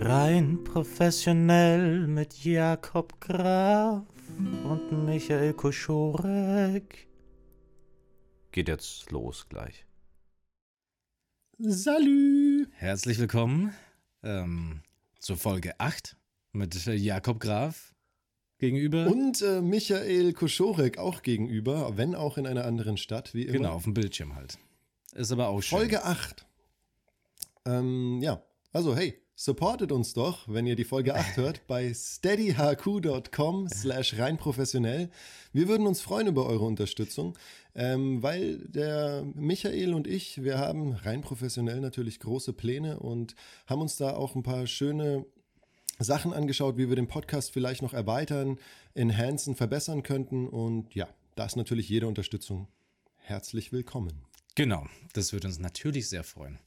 [0.00, 4.04] Rein professionell mit Jakob Graf
[4.62, 7.08] und Michael Koschorek.
[8.52, 9.86] Geht jetzt los gleich.
[11.58, 12.68] Salü!
[12.74, 13.74] Herzlich willkommen
[14.22, 14.82] ähm,
[15.18, 16.16] zur Folge 8
[16.52, 17.92] mit Jakob Graf
[18.58, 19.08] gegenüber.
[19.08, 23.52] Und äh, Michael Koschorek auch gegenüber, wenn auch in einer anderen Stadt, wie immer.
[23.52, 24.58] Genau, auf dem Bildschirm halt.
[25.14, 25.78] Ist aber auch schön.
[25.78, 26.46] Folge 8.
[27.66, 28.40] Ähm, ja,
[28.72, 34.36] also hey, supportet uns doch, wenn ihr die Folge 8 hört, bei steadyhq.com slash rein
[34.36, 35.10] professionell.
[35.52, 37.38] Wir würden uns freuen über eure Unterstützung,
[37.76, 43.36] ähm, weil der Michael und ich, wir haben rein professionell natürlich große Pläne und
[43.68, 45.24] haben uns da auch ein paar schöne
[46.00, 48.58] Sachen angeschaut, wie wir den Podcast vielleicht noch erweitern,
[48.94, 50.48] enhancen, verbessern könnten.
[50.48, 52.66] Und ja, da ist natürlich jede Unterstützung
[53.14, 54.24] herzlich willkommen.
[54.56, 56.58] Genau, das würde uns natürlich sehr freuen.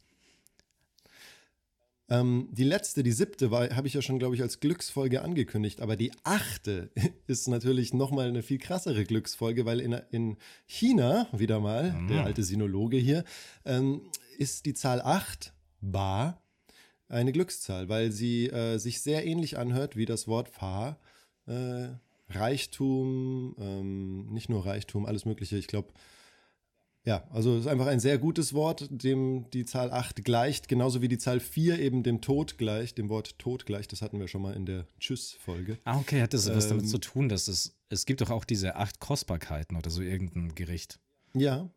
[2.12, 5.80] Ähm, die letzte, die siebte, habe ich ja schon, glaube ich, als Glücksfolge angekündigt.
[5.80, 6.92] Aber die achte
[7.28, 12.10] ist natürlich nochmal eine viel krassere Glücksfolge, weil in, in China, wieder mal, mhm.
[12.10, 13.24] der alte Sinologe hier,
[13.64, 14.02] ähm,
[14.38, 16.42] ist die Zahl 8 Ba
[17.08, 21.00] eine Glückszahl, weil sie äh, sich sehr ähnlich anhört wie das Wort Fa.
[21.48, 21.90] Äh,
[22.30, 25.58] Reichtum, ähm, nicht nur Reichtum, alles Mögliche.
[25.58, 25.94] Ich glaube,
[27.04, 31.02] ja, also es ist einfach ein sehr gutes Wort, dem die Zahl 8 gleicht, genauso
[31.02, 33.92] wie die Zahl 4 eben dem Tod gleicht, dem Wort Tod gleicht.
[33.92, 35.80] Das hatten wir schon mal in der Tschüss-Folge.
[35.84, 38.30] Ah, okay, hat das ähm, was damit ähm, zu tun, dass es, es gibt doch
[38.30, 41.00] auch diese acht Kostbarkeiten oder so irgendein Gericht.
[41.34, 41.70] Ja,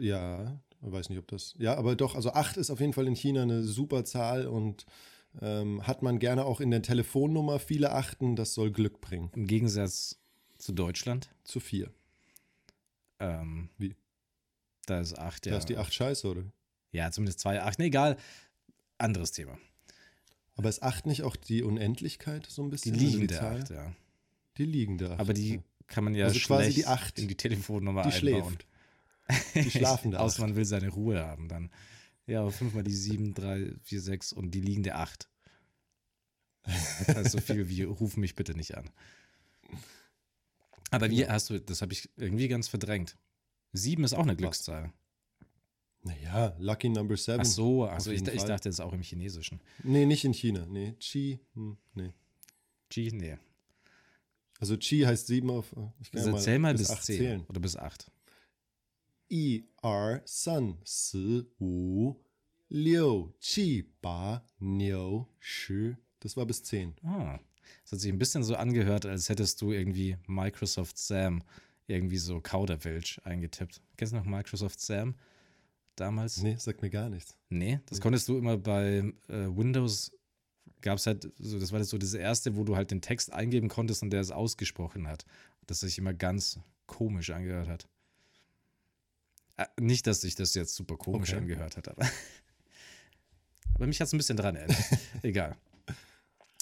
[0.00, 1.54] ja, weiß nicht, ob das.
[1.58, 4.86] Ja, aber doch, also 8 ist auf jeden Fall in China eine super Zahl und
[5.40, 9.30] ähm, hat man gerne auch in der Telefonnummer viele Achten, das soll Glück bringen.
[9.36, 10.18] Im Gegensatz
[10.58, 11.30] zu Deutschland?
[11.44, 11.90] Zu 4.
[13.20, 13.94] Ähm, Wie?
[14.88, 15.52] Da ist 8, ja.
[15.52, 16.44] Da ist die 8 scheiße, oder?
[16.92, 17.78] Ja, zumindest 2, 8.
[17.78, 18.16] Nee, egal.
[18.96, 19.58] Anderes Thema.
[20.56, 22.94] Aber ist 8 nicht auch die Unendlichkeit so ein bisschen?
[22.94, 23.94] Die liegende also 8, ja.
[24.56, 25.20] Die liegende 8.
[25.20, 28.56] Aber die kann man ja also quasi die 8 in die Telefonnummer die einbauen.
[29.28, 29.66] Schläft.
[29.66, 30.20] Die schlafen da.
[30.20, 31.70] Außer man will seine Ruhe haben dann.
[32.26, 35.28] Ja, fünfmal die sieben, drei, vier, sechs und die liegende acht.
[37.06, 38.90] Das heißt so viel wie ruf mich bitte nicht an.
[40.90, 43.16] Aber wie hast du, das habe ich irgendwie ganz verdrängt.
[43.72, 44.92] Sieben ist auch eine Glückszahl.
[46.02, 47.40] Naja, Lucky Number Seven.
[47.40, 49.60] Ach so, also ich, ich, dachte, das ist auch im Chinesischen.
[49.82, 50.64] Nee, nicht in China.
[50.66, 52.12] Nee, Qi, hm, nee.
[52.88, 53.36] Qi, nee.
[54.58, 55.72] Also Qi heißt sieben auf.
[55.72, 57.46] Äh, ich kann also ja mal zähl mal bis, bis zehn zählen.
[57.48, 58.10] oder bis acht.
[59.30, 62.16] I, R, San, Si, Wu,
[62.68, 65.96] Liu, Qi, Ba, Niu, Shi.
[66.20, 66.94] Das war bis zehn.
[67.02, 67.38] Ah.
[67.82, 71.42] Das hat sich ein bisschen so angehört, als hättest du irgendwie Microsoft Sam
[71.88, 73.80] irgendwie so Kauderwelsch eingetippt.
[73.96, 75.16] Kennst du noch Microsoft Sam?
[75.96, 76.42] Damals?
[76.42, 77.36] Nee, sagt mir gar nichts.
[77.48, 78.02] Nee, das nee.
[78.02, 80.12] konntest du immer bei äh, Windows
[80.80, 83.32] gab es halt so, das war das so das erste, wo du halt den Text
[83.32, 85.24] eingeben konntest und der es ausgesprochen hat.
[85.66, 87.88] Das sich immer ganz komisch angehört hat.
[89.56, 91.38] Äh, nicht, dass sich das jetzt super komisch okay.
[91.38, 92.08] angehört hat, aber,
[93.74, 94.78] aber mich hat es ein bisschen dran erinnert.
[95.22, 95.56] Egal.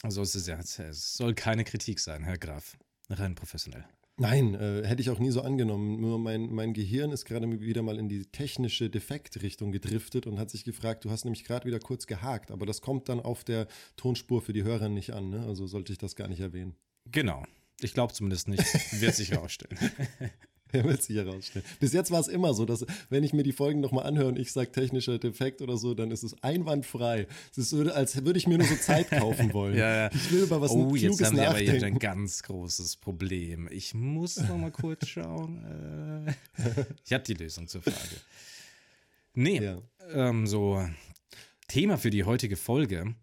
[0.03, 2.76] Also es, ist ja, es soll keine Kritik sein, Herr Graf.
[3.08, 3.84] Rein professionell.
[4.19, 6.00] Nein, äh, hätte ich auch nie so angenommen.
[6.00, 10.50] Nur mein, mein Gehirn ist gerade wieder mal in die technische Defektrichtung gedriftet und hat
[10.50, 13.69] sich gefragt, du hast nämlich gerade wieder kurz gehakt, aber das kommt dann auf der
[13.97, 15.44] Tonspur für die Hörer nicht an, ne?
[15.47, 16.75] Also sollte ich das gar nicht erwähnen.
[17.12, 17.44] Genau.
[17.81, 18.65] Ich glaube zumindest nicht.
[19.00, 19.78] Wird sich herausstellen.
[20.72, 21.65] Er wird sich herausstellen.
[21.78, 24.38] Bis jetzt war es immer so, dass wenn ich mir die Folgen nochmal anhöre und
[24.38, 27.28] ich sage technischer Defekt oder so, dann ist es einwandfrei.
[27.53, 29.75] Es ist so, als würde ich mir nur so Zeit kaufen wollen.
[29.78, 30.10] ja, ja.
[30.12, 33.69] Ich will über was Oh, jetzt haben wir aber hier ein ganz großes Problem.
[33.71, 36.26] Ich muss nochmal kurz schauen.
[36.26, 36.34] Äh,
[37.05, 37.97] ich habe die Lösung zur Frage.
[39.34, 39.78] Nee, ja.
[40.12, 40.84] ähm, so
[41.69, 43.15] Thema für die heutige Folge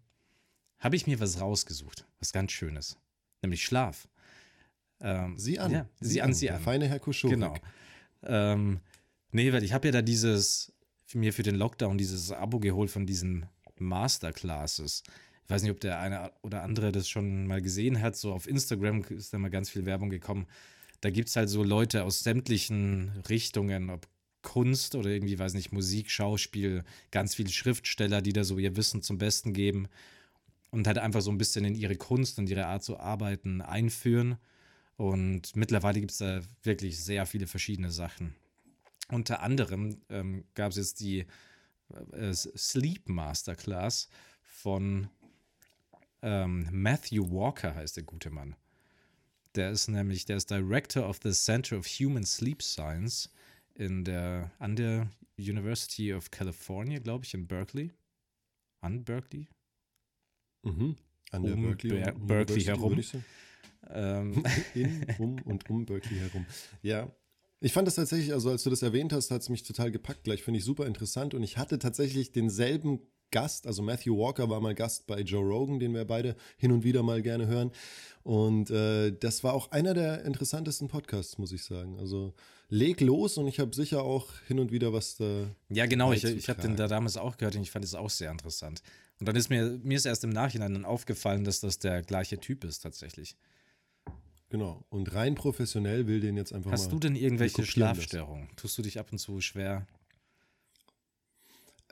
[0.78, 2.06] habe ich mir was rausgesucht.
[2.20, 2.96] Was ganz Schönes.
[3.42, 4.08] Nämlich Schlaf.
[5.04, 5.70] Ähm, sie an.
[5.70, 6.60] Ja, sie, sie an, sie an.
[6.60, 7.34] feine Herr Kuschurek.
[7.34, 7.54] Genau.
[8.24, 8.80] Ähm,
[9.32, 10.72] nee, weil ich habe ja da dieses,
[11.04, 13.46] für mir für den Lockdown dieses Abo geholt von diesen
[13.78, 15.02] Masterclasses.
[15.44, 18.16] Ich weiß nicht, ob der eine oder andere das schon mal gesehen hat.
[18.16, 20.46] So auf Instagram ist da mal ganz viel Werbung gekommen.
[21.02, 24.08] Da gibt es halt so Leute aus sämtlichen Richtungen, ob
[24.40, 29.02] Kunst oder irgendwie, weiß nicht, Musik, Schauspiel, ganz viele Schriftsteller, die da so ihr Wissen
[29.02, 29.88] zum Besten geben
[30.70, 34.38] und halt einfach so ein bisschen in ihre Kunst und ihre Art zu arbeiten einführen.
[34.96, 38.34] Und mittlerweile gibt es da wirklich sehr viele verschiedene Sachen.
[39.08, 41.26] Unter anderem ähm, gab es jetzt die
[42.12, 44.08] äh, Sleep Masterclass
[44.42, 45.08] von
[46.22, 48.56] ähm, Matthew Walker, heißt der gute Mann.
[49.56, 53.30] Der ist nämlich, der ist Director of the Center of Human Sleep Science
[53.74, 57.92] in der, an der University of California, glaube ich, in Berkeley.
[58.80, 59.48] An Berkeley?
[60.62, 60.96] Mhm.
[61.30, 63.02] An der Um Berkeley, Ber- Berkeley herum.
[63.90, 64.42] Ähm,
[64.74, 66.46] In, um und um Berkeley herum.
[66.82, 67.10] Ja.
[67.60, 70.24] Ich fand das tatsächlich, also als du das erwähnt hast, hat es mich total gepackt
[70.24, 70.42] gleich.
[70.42, 71.32] Finde ich super interessant.
[71.32, 73.00] Und ich hatte tatsächlich denselben
[73.30, 76.84] Gast, also Matthew Walker war mal Gast bei Joe Rogan, den wir beide hin und
[76.84, 77.72] wieder mal gerne hören.
[78.22, 81.98] Und äh, das war auch einer der interessantesten Podcasts, muss ich sagen.
[81.98, 82.32] Also
[82.68, 85.50] leg los und ich habe sicher auch hin und wieder was da.
[85.68, 88.10] ja, genau, ich, ich habe den da damals auch gehört und ich fand es auch
[88.10, 88.82] sehr interessant.
[89.18, 92.38] Und dann ist mir, mir ist erst im Nachhinein dann aufgefallen, dass das der gleiche
[92.38, 93.36] Typ ist tatsächlich.
[94.54, 94.84] Genau.
[94.88, 96.76] Und rein professionell will den jetzt einfach mal.
[96.76, 97.66] Hast du denn irgendwelche.
[97.66, 98.46] Schlafstörungen?
[98.54, 99.84] Tust du dich ab und zu schwer?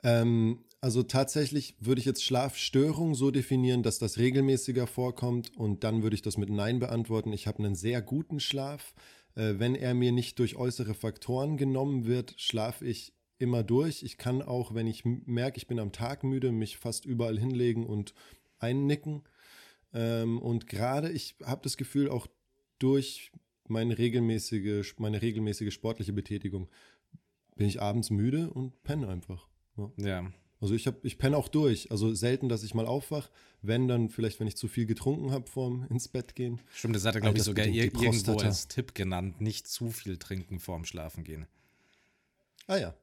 [0.01, 6.03] Ähm, also tatsächlich würde ich jetzt Schlafstörung so definieren, dass das regelmäßiger vorkommt und dann
[6.03, 7.33] würde ich das mit Nein beantworten.
[7.33, 8.93] Ich habe einen sehr guten Schlaf.
[9.35, 14.03] Äh, wenn er mir nicht durch äußere Faktoren genommen wird, schlafe ich immer durch.
[14.03, 17.85] Ich kann auch, wenn ich merke, ich bin am Tag müde, mich fast überall hinlegen
[17.85, 18.13] und
[18.57, 19.23] einnicken.
[19.93, 22.27] Ähm, und gerade ich habe das Gefühl, auch
[22.79, 23.31] durch
[23.67, 26.69] meine regelmäßige, meine regelmäßige sportliche Betätigung
[27.55, 29.47] bin ich abends müde und penne einfach.
[29.77, 29.91] Ja.
[29.97, 30.33] Ja.
[30.59, 31.91] Also ich, hab, ich penne auch durch.
[31.91, 33.29] Also selten, dass ich mal aufwach.
[33.61, 36.61] Wenn, dann vielleicht, wenn ich zu viel getrunken habe vorm ins Bett gehen.
[36.73, 40.17] Stimmt, das hat er, glaube ich, sogar ir irgendwo als Tipp genannt, nicht zu viel
[40.17, 41.47] trinken vorm Schlafen gehen.
[42.67, 42.95] Ah ja.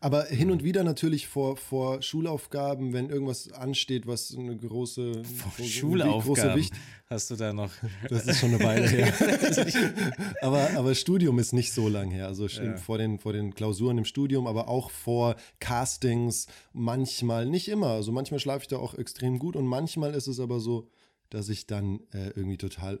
[0.00, 5.52] Aber hin und wieder natürlich vor, vor Schulaufgaben, wenn irgendwas ansteht, was eine große, Vor
[5.58, 6.74] große- Schulaufgaben große Wicht.
[7.06, 7.70] hast du da noch.
[8.08, 9.12] Das ist schon eine Weile her.
[10.40, 12.26] aber, aber Studium ist nicht so lang her.
[12.26, 12.76] Also Ja.
[12.76, 17.88] vor, den, vor den Klausuren im Studium, aber auch vor Castings manchmal, nicht immer.
[17.88, 20.88] Also manchmal schlafe ich da auch extrem gut und manchmal ist es aber so,
[21.30, 23.00] dass ich dann äh, irgendwie total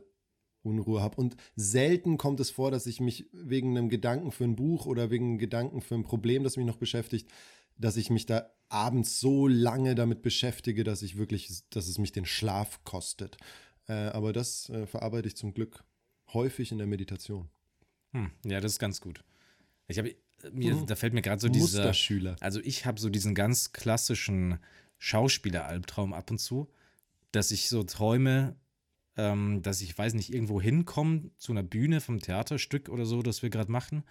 [0.66, 1.16] Unruhe habe.
[1.16, 5.10] Und selten kommt es vor, dass ich mich wegen einem Gedanken für ein Buch oder
[5.10, 7.30] wegen einem Gedanken für ein Problem, das mich noch beschäftigt,
[7.78, 12.12] dass ich mich da abends so lange damit beschäftige, dass ich wirklich, dass es mich
[12.12, 13.36] den Schlaf kostet.
[13.86, 15.84] Äh, aber das äh, verarbeite ich zum Glück
[16.32, 17.48] häufig in der Meditation.
[18.12, 19.22] Hm, ja, das ist ganz gut.
[19.88, 20.14] Ich habe
[20.52, 20.86] mir, Mhm.
[20.86, 21.78] da fällt mir gerade so dieser.
[21.78, 22.36] Musterschüler.
[22.40, 24.58] Also ich habe so diesen ganz klassischen
[24.98, 26.68] Schauspieler-Albtraum ab und zu,
[27.32, 28.56] dass ich so träume,
[29.16, 33.42] ähm, dass ich, weiß nicht, irgendwo hinkomme zu einer Bühne vom Theaterstück oder so, das
[33.42, 34.04] wir gerade machen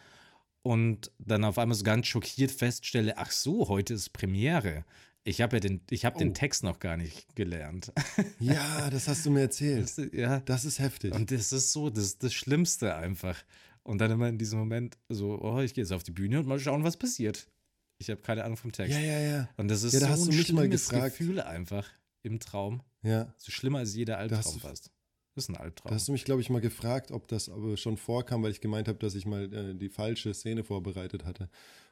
[0.64, 4.84] und dann auf einmal so ganz schockiert feststelle, ach so, heute ist Premiere.
[5.28, 6.20] Ich habe ja den, ich habe Oh.
[6.20, 7.92] den Text noch gar nicht gelernt.
[8.40, 9.84] Ja, das hast du mir erzählt.
[9.84, 11.14] Das, ja, Das ist heftig.
[11.14, 13.44] und das ist so, das ist das Schlimmste einfach.
[13.84, 16.48] Und dann immer in diesem Moment so, oh, ich gehe jetzt auf die Bühne und
[16.48, 17.48] mal schauen, was passiert.
[18.00, 18.94] Ich habe keine Ahnung vom Text.
[18.94, 19.50] ja, ja, ja.
[19.58, 21.18] Und das ist Ja, da so hast ein du mich mal schlimmes gefragt.
[21.18, 21.88] Gefühl einfach
[22.24, 22.82] im Traum.
[23.04, 23.34] Ja.
[23.38, 24.92] So schlimmer als jeder Albtraum fast.
[25.36, 25.90] Das ist ein Albtraum.
[25.90, 28.62] Da hast du mich, glaube ich, mal gefragt, ob das aber schon vorkam, weil ich
[28.62, 31.50] gemeint habe, dass ich mal äh, die falsche Szene vorbereitet hatte.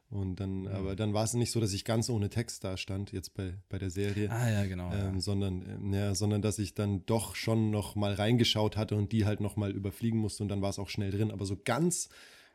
[0.10, 3.12] Und dann, aber dann war es nicht so, dass ich ganz ohne Text da stand,
[3.12, 4.30] jetzt bei, bei der Serie.
[4.30, 4.94] ah ja, genau.
[4.94, 5.20] Ähm, ja.
[5.20, 9.26] sondern, ähm, ja, sondern dass ich dann doch schon noch mal reingeschaut hatte und die
[9.26, 11.32] halt noch mal überfliegen musste und dann war es auch schnell drin.
[11.32, 12.10] Aber so ganz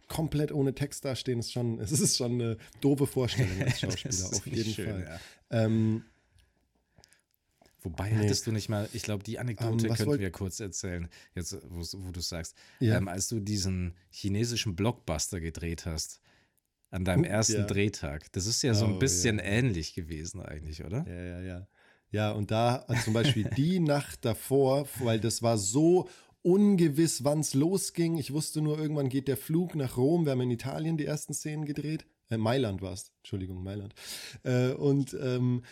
[0.06, 4.46] komplett ohne Text dastehen ist schon, es ist schon eine doofe Vorstellung als Schauspieler, auf
[4.46, 5.20] jeden schön, Fall.
[5.50, 5.64] ja.
[5.64, 6.05] Ähm,
[7.88, 8.17] Wobei Nee.
[8.25, 11.81] hattest du nicht mal, ich glaube, die Anekdote Ähm, könnten wir kurz erzählen, jetzt wo,
[12.06, 12.96] wo du sagst, Ja.
[12.99, 16.20] ähm, als du diesen chinesischen Blockbuster gedreht hast,
[16.90, 17.67] an deinem Uh, ersten ja.
[17.67, 18.31] Drehtag.
[18.32, 19.44] Das ist ja so ein Oh, bisschen ja.
[19.44, 21.06] ähnlich gewesen eigentlich, oder?
[21.08, 21.69] Ja, ja, ja.
[22.11, 26.09] Ja, und da also zum Beispiel die Nacht davor, weil das war so
[26.42, 28.16] ungewiss, wann es losging.
[28.16, 30.25] Ich wusste nur, irgendwann geht der Flug nach Rom.
[30.25, 32.07] Wir haben in Italien die ersten Szenen gedreht.
[32.30, 33.12] Äh, Mailand war es.
[33.18, 33.95] Entschuldigung, Mailand.
[34.45, 35.62] Äh, und ähm,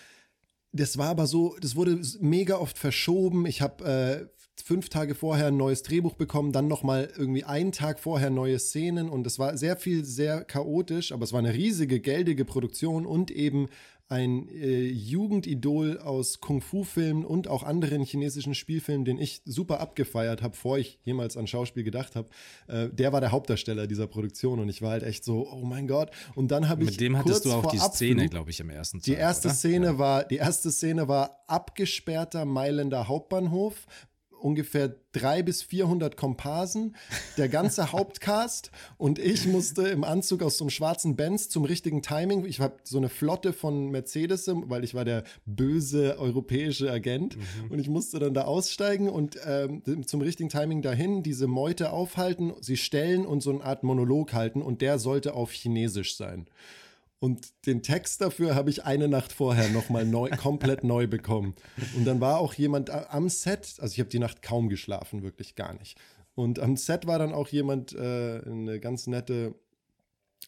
[0.76, 3.46] das war aber so, das wurde mega oft verschoben.
[3.46, 8.00] Ich habe äh, fünf Tage vorher ein neues Drehbuch bekommen, dann nochmal irgendwie einen Tag
[8.00, 12.00] vorher neue Szenen und es war sehr viel, sehr chaotisch, aber es war eine riesige,
[12.00, 13.68] geldige Produktion und eben
[14.08, 20.52] ein äh, Jugendidol aus Kung-Fu-Filmen und auch anderen chinesischen Spielfilmen, den ich super abgefeiert habe,
[20.52, 22.28] bevor ich jemals an Schauspiel gedacht habe.
[22.68, 25.88] Äh, der war der Hauptdarsteller dieser Produktion und ich war halt echt so, oh mein
[25.88, 26.10] Gott.
[26.36, 28.70] Und dann habe ich Mit dem hattest kurz du auch die Szene, glaube ich, im
[28.70, 29.54] ersten die Tag, erste oder?
[29.56, 29.98] Szene Ja.
[29.98, 33.86] war, die erste Szene war abgesperrter Mailänder Hauptbahnhof,
[34.46, 36.94] ungefähr drei bis 400 Komparsen,
[37.36, 38.70] der ganze Hauptcast.
[38.96, 42.76] Und ich musste im Anzug aus so einem schwarzen Benz zum richtigen Timing, ich habe
[42.84, 47.36] so eine Flotte von Mercedes, weil ich war der böse europäische Agent.
[47.68, 52.52] Und ich musste dann da aussteigen und ähm, zum richtigen Timing dahin diese Meute aufhalten,
[52.60, 54.62] sie stellen und so eine Art Monolog halten.
[54.62, 56.46] Und der sollte auf Chinesisch sein.
[57.18, 61.54] Und den Text dafür habe ich eine Nacht vorher nochmal neu, komplett neu bekommen.
[61.96, 65.22] Und dann war auch jemand a- am Set, also ich habe die Nacht kaum geschlafen,
[65.22, 65.98] wirklich gar nicht.
[66.34, 69.54] Und am Set war dann auch jemand, äh, eine ganz nette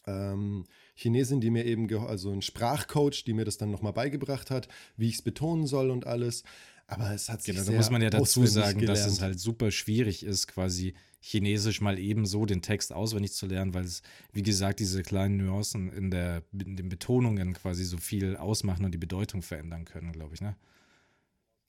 [0.07, 4.69] ähm, Chinesin, die mir eben, also ein Sprachcoach, die mir das dann nochmal beigebracht hat,
[4.97, 6.45] wie ich es betonen soll und alles.
[6.89, 9.13] Aber es hat sich Genau, da muss man ja dazu sagen, dass gelernt.
[9.13, 13.85] es halt super schwierig ist, quasi Chinesisch mal ebenso den Text auswendig zu lernen, weil
[13.85, 14.03] es,
[14.33, 18.93] wie gesagt, diese kleinen Nuancen in, der, in den Betonungen quasi so viel ausmachen und
[18.93, 20.57] die Bedeutung verändern können, glaube ich, ne?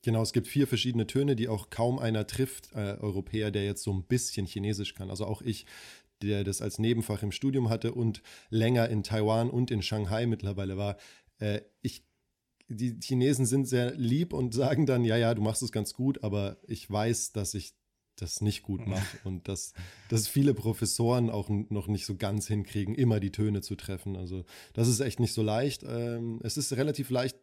[0.02, 3.84] Genau, es gibt vier verschiedene Töne, die auch kaum einer trifft, äh, Europäer, der jetzt
[3.84, 5.10] so ein bisschen Chinesisch kann.
[5.10, 5.66] Also auch ich,
[6.22, 10.78] der das als Nebenfach im Studium hatte und länger in Taiwan und in Shanghai mittlerweile
[10.78, 10.96] war.
[11.40, 12.06] Äh, ich,
[12.70, 16.24] die Chinesen sind sehr lieb und sagen dann, ja, ja, du machst es ganz gut,
[16.24, 17.74] aber ich weiß, dass ich
[18.16, 19.74] das nicht gut mache und dass,
[20.10, 24.16] dass viele Professoren auch noch nicht so ganz hinkriegen, immer die Töne zu treffen.
[24.16, 25.84] Also das ist echt nicht so leicht.
[25.88, 27.38] Ähm, es ist relativ leicht,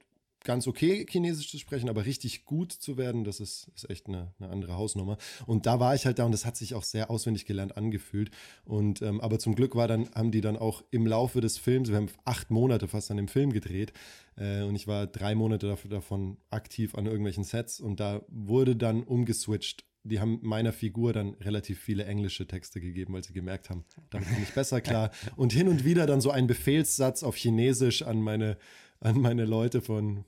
[0.46, 4.32] ganz okay Chinesisch zu sprechen, aber richtig gut zu werden, das ist, ist echt eine,
[4.38, 5.18] eine andere Hausnummer.
[5.44, 8.30] Und da war ich halt da und das hat sich auch sehr auswendig gelernt angefühlt.
[8.64, 11.90] Und ähm, aber zum Glück war dann, haben die dann auch im Laufe des Films,
[11.90, 13.92] wir haben acht Monate fast an dem Film gedreht,
[14.36, 19.02] äh, und ich war drei Monate davon aktiv an irgendwelchen Sets und da wurde dann
[19.02, 19.84] umgeswitcht.
[20.04, 24.28] Die haben meiner Figur dann relativ viele englische Texte gegeben, weil sie gemerkt haben, damit
[24.28, 25.10] komme ich besser klar.
[25.36, 28.56] Und hin und wieder dann so ein Befehlssatz auf Chinesisch an meine,
[29.00, 30.24] an meine Leute von,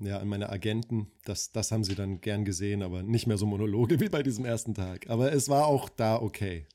[0.00, 1.08] ja, an meine Agenten.
[1.24, 4.44] Das, das haben sie dann gern gesehen, aber nicht mehr so Monologe wie bei diesem
[4.44, 5.08] ersten Tag.
[5.08, 6.66] Aber es war auch da okay.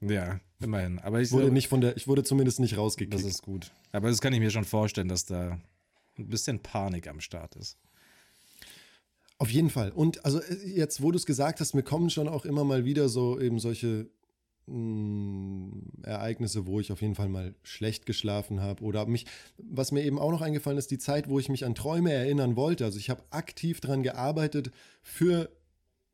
[0.00, 0.98] Ja, immerhin.
[1.00, 3.14] Aber ich wurde, nicht von der, ich wurde zumindest nicht rausgekickt.
[3.14, 3.72] das ist gut.
[3.92, 5.58] Aber das kann ich mir schon vorstellen, dass da
[6.18, 7.76] ein bisschen Panik am Start ist.
[9.38, 9.90] Auf jeden Fall.
[9.90, 12.84] Und also äh, jetzt, wo du es gesagt hast, mir kommen schon auch immer mal
[12.84, 14.08] wieder so eben solche
[14.68, 15.72] mh,
[16.02, 19.26] Ereignisse, wo ich auf jeden Fall mal schlecht geschlafen habe oder mich,
[19.58, 22.56] was mir eben auch noch eingefallen ist, die Zeit, wo ich mich an Träume erinnern
[22.56, 22.84] wollte.
[22.84, 24.70] Also ich habe aktiv daran gearbeitet,
[25.02, 25.50] für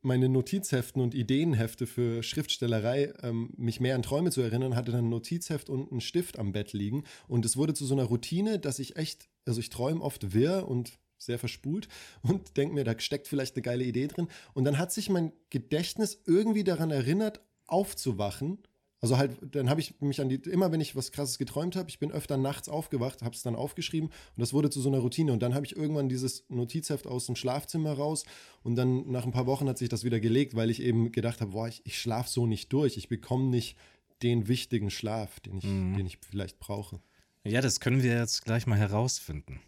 [0.05, 5.07] meine Notizheften und Ideenhefte für Schriftstellerei, ähm, mich mehr an Träume zu erinnern, hatte dann
[5.07, 7.05] ein Notizheft und einen Stift am Bett liegen.
[7.27, 10.69] Und es wurde zu so einer Routine, dass ich echt, also ich träume oft wirr
[10.69, 11.89] und sehr verspult
[12.23, 14.29] und denke mir, da steckt vielleicht eine geile Idee drin.
[14.53, 18.59] Und dann hat sich mein Gedächtnis irgendwie daran erinnert, aufzuwachen.
[19.01, 21.91] Also halt, dann habe ich mich an die, immer wenn ich was krasses geträumt habe,
[21.91, 25.01] ich bin öfter nachts aufgewacht, habe es dann aufgeschrieben und das wurde zu so einer
[25.01, 25.31] Routine.
[25.31, 28.25] Und dann habe ich irgendwann dieses Notizheft aus dem Schlafzimmer raus
[28.63, 31.43] und dann nach ein paar Wochen hat sich das wieder gelegt, weil ich eben gedacht
[31.43, 33.77] habe, boah, ich, ich schlafe so nicht durch, ich bekomme nicht
[34.23, 36.99] den wichtigen Schlaf, den ich, den ich vielleicht brauche.
[37.45, 39.61] Ja, das können wir jetzt gleich mal herausfinden.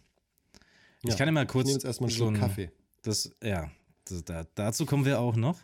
[1.03, 2.71] Ich Ja, kann ja mal Ich kurz nehme jetzt erstmal einen so Schluck ein, Kaffee.
[3.03, 3.69] Das, ja,
[4.05, 5.59] das, da, dazu kommen wir auch noch.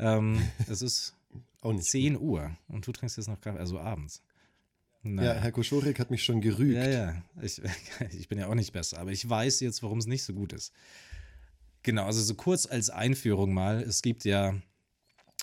[0.00, 1.14] Ähm, es ist
[1.60, 1.84] Auch nicht.
[1.90, 4.22] 10 Uhr und du trinkst jetzt noch Kaffee, also abends.
[5.02, 5.34] Ja, Naja.
[5.34, 6.74] Herr Koschorik hat mich schon gerügt.
[6.74, 7.22] Ja, ja.
[7.40, 7.60] Ich,
[8.18, 10.52] ich bin ja auch nicht besser, aber ich weiß jetzt, warum es nicht so gut
[10.52, 10.72] ist.
[11.82, 13.80] Genau, also so kurz als Einführung mal.
[13.82, 14.54] Es gibt ja,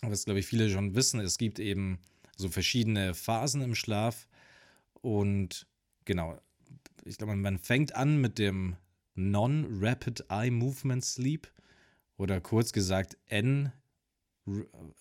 [0.01, 1.99] was glaube ich viele schon wissen, es gibt eben
[2.35, 4.27] so verschiedene Phasen im Schlaf.
[5.01, 5.67] Und
[6.05, 6.39] genau,
[7.03, 8.75] ich glaube, man fängt an mit dem
[9.15, 11.51] Non-Rapid Eye Movement Sleep
[12.17, 13.71] oder kurz gesagt N,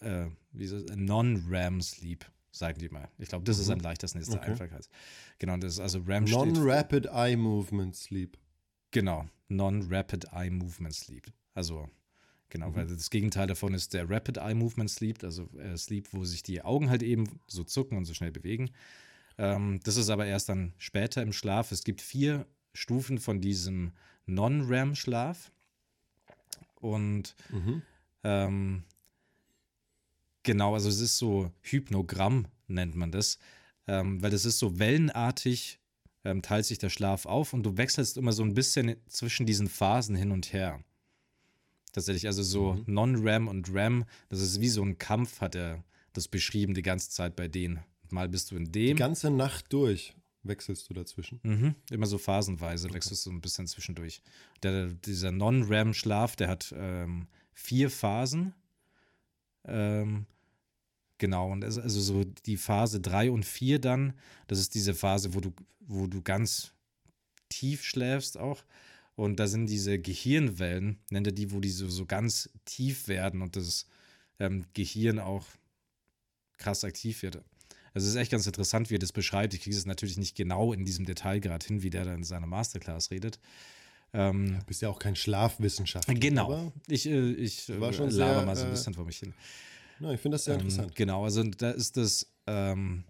[0.01, 0.85] äh, es?
[0.97, 3.09] Non-REM Sleep, sagen die mal.
[3.19, 4.51] Ich glaube, das ist am leichtesten, ist der Okay.
[4.53, 4.89] Einfachheit.
[5.39, 8.37] Genau, das ist also REM Non-Rapid Eye Movement Sleep.
[8.91, 11.27] Genau, Non-Rapid Eye Movement Sleep.
[11.55, 11.89] Also,
[12.49, 16.25] genau, weil das Gegenteil davon ist der Rapid Eye Movement Sleep, also äh, Sleep, wo
[16.25, 18.71] sich die Augen halt eben so zucken und so schnell bewegen.
[19.39, 21.71] Ähm, das ist aber erst dann später im Schlaf.
[21.73, 23.93] Es gibt vier Stufen von diesem
[24.27, 25.53] Non-REM-Schlaf.
[26.81, 27.83] Und Mhm.
[28.23, 28.85] ähm,
[30.47, 33.39] genau, also es ist so Hypnogramm, nennt man das.
[33.87, 35.79] Ähm, weil das ist so wellenartig,
[36.25, 39.69] ähm, teilt sich der Schlaf auf und du wechselst immer so ein bisschen zwischen diesen
[39.69, 40.83] Phasen hin und her.
[41.93, 42.85] Tatsächlich, also so Mhm.
[42.87, 45.85] Non-REM und REM, das ist wie so ein Kampf, hat er
[46.15, 47.81] das beschrieben die ganze Zeit bei denen.
[48.11, 48.97] Mal bist du in Die dem.
[48.97, 51.41] ganze Nacht durch wechselst du dazwischen.
[51.43, 54.23] Mhm, immer so phasenweise wechselst du ein bisschen zwischendurch.
[54.63, 58.55] Der, dieser Non-REM-Schlaf, der hat ähm, vier Phasen.
[59.65, 60.27] Ähm,
[61.19, 64.15] genau, und also so die Phase 3 und 4 dann,
[64.47, 66.73] das ist diese Phase, wo du, wo du ganz
[67.49, 68.65] tief schläfst auch.
[69.15, 73.41] Und da sind diese Gehirnwellen, nennt er die, wo die so, so ganz tief werden
[73.41, 73.87] und das
[74.39, 75.47] ähm, Gehirn auch
[76.59, 77.37] krass aktiv wird.
[77.95, 79.55] Also es ist echt ganz interessant, wie er das beschreibt.
[79.55, 82.25] Ich kriege es natürlich nicht genau in diesem Detail gerade hin, wie der da in
[82.25, 83.39] seiner Masterclass redet.
[84.13, 86.13] Ähm, Du bist ja auch kein Schlafwissenschaftler.
[86.15, 86.73] genau.
[86.89, 89.19] Ich, äh, ich war äh, schon laber sehr, mal so ein äh, bisschen vor mich
[89.19, 89.33] hin.
[90.01, 90.95] Na, ich finde das sehr Ähm, interessant.
[90.95, 93.05] Genau, also da ist das, ähm,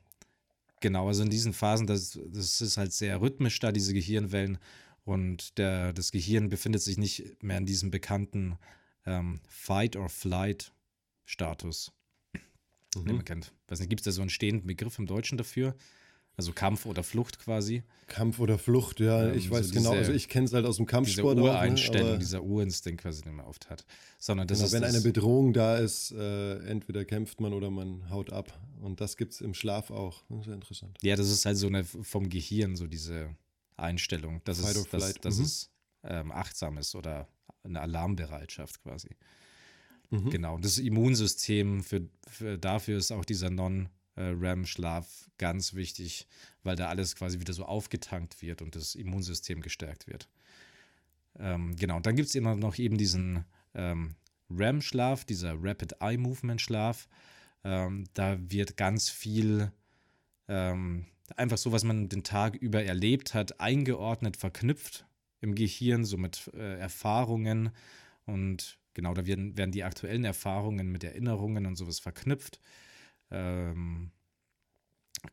[0.81, 4.59] genau, also in diesen Phasen, das, das ist halt sehr rhythmisch da, diese Gehirnwellen.
[5.05, 8.59] Und der, das Gehirn befindet sich nicht mehr in diesem bekannten
[9.05, 11.93] ähm, Fight-or-Flight-Status,
[12.95, 13.15] den Mhm.
[13.17, 13.53] man kennt.
[13.69, 15.77] Weiß nicht, gibt es da so einen stehenden Begriff im Deutschen dafür?
[16.39, 17.83] Also Kampf oder Flucht quasi.
[18.09, 19.91] Kampf oder Flucht, ja, Ähm, ich weiß so genau.
[19.91, 21.39] diese- Also ich kenne es halt aus dem Diese Kampfsport.
[21.39, 23.87] auch, ne, Ureinstellung, dieser Urinstinkt quasi, den man oft hat.
[24.19, 27.71] Sondern das Genau, ist wenn das, eine Bedrohung da ist, äh, entweder kämpft man oder
[27.71, 28.53] man haut ab.
[28.83, 30.23] Und das gibt es im Schlaf auch.
[30.29, 30.99] Das ist ja interessant.
[31.03, 33.35] Ja, das ist halt so eine vom Gehirn, so diese
[33.77, 35.45] Einstellung, dass Fight es, dass, dass mhm.
[35.45, 35.71] es
[36.05, 37.29] ähm, achtsam ist oder
[37.65, 39.09] eine Alarmbereitschaft quasi.
[40.11, 40.31] Mhm.
[40.31, 40.59] Genau.
[40.59, 43.51] Das Immunsystem für, für dafür ist auch dieser
[44.17, 46.27] Non-REM-Schlaf ganz wichtig,
[46.63, 50.29] weil da alles quasi wieder so aufgetankt wird und das Immunsystem gestärkt wird.
[51.39, 52.01] Ähm, genau.
[52.01, 53.45] Dann gibt es immer noch eben diesen
[53.75, 54.17] ähm,
[54.51, 57.09] REM-Schlaf, dieser Rapid Eye Movement Schlaf.
[57.65, 59.73] Ähm, da wird ganz viel
[60.49, 61.07] ähm,
[61.37, 65.07] einfach so, was man den Tag über erlebt hat, eingeordnet, verknüpft
[65.41, 67.71] im Gehirn, so mit äh, Erfahrungen.
[68.25, 72.61] Und genau, da werden, werden die aktuellen Erfahrungen mit Erinnerungen und sowas verknüpft.
[73.31, 74.11] Ähm,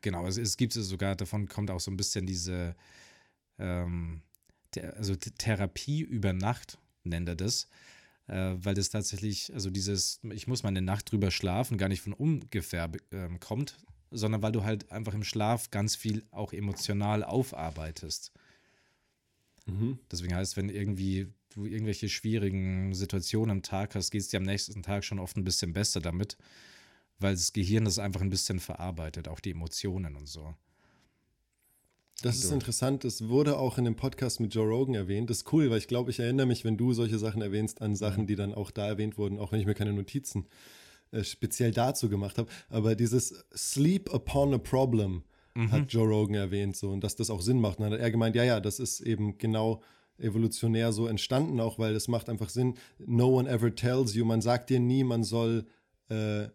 [0.00, 2.74] genau, es, es gibt es sogar, davon kommt auch so ein bisschen diese,
[3.58, 4.22] ähm,
[4.74, 7.68] der, also Th- Therapie über Nacht, nennt er das.
[8.26, 12.00] Äh, weil das tatsächlich, also dieses, ich muss mal eine Nacht drüber schlafen, gar nicht
[12.00, 13.76] von ungefähr ähm, kommt,
[14.10, 18.32] sondern weil du halt einfach im Schlaf ganz viel auch emotional aufarbeitest.
[19.66, 19.98] Mhm.
[20.10, 24.44] Deswegen heißt, wenn irgendwie du irgendwelche schwierigen Situationen am Tag hast, geht es dir am
[24.44, 26.36] nächsten Tag schon oft ein bisschen besser damit,
[27.24, 30.54] weil das Gehirn das einfach ein bisschen verarbeitet, auch die Emotionen und so.
[32.22, 33.02] Das ist interessant.
[33.02, 35.30] Das wurde auch in dem Podcast mit Joe Rogan erwähnt.
[35.30, 37.96] Das ist cool, weil ich glaube, ich erinnere mich, wenn du solche Sachen erwähnst, an
[37.96, 40.46] Sachen, die dann auch da erwähnt wurden, auch wenn ich mir keine Notizen
[41.12, 42.50] äh, speziell dazu gemacht habe.
[42.68, 45.24] Aber dieses Sleep upon a problem
[45.70, 47.78] hat Joe Rogan erwähnt, so und dass das auch Sinn macht.
[47.78, 49.82] Und dann hat er gemeint, ja, ja, das ist eben genau
[50.18, 52.74] evolutionär so entstanden, auch weil das macht einfach Sinn.
[52.98, 55.66] No one ever tells you, man sagt dir nie, man soll
[56.10, 56.48] äh,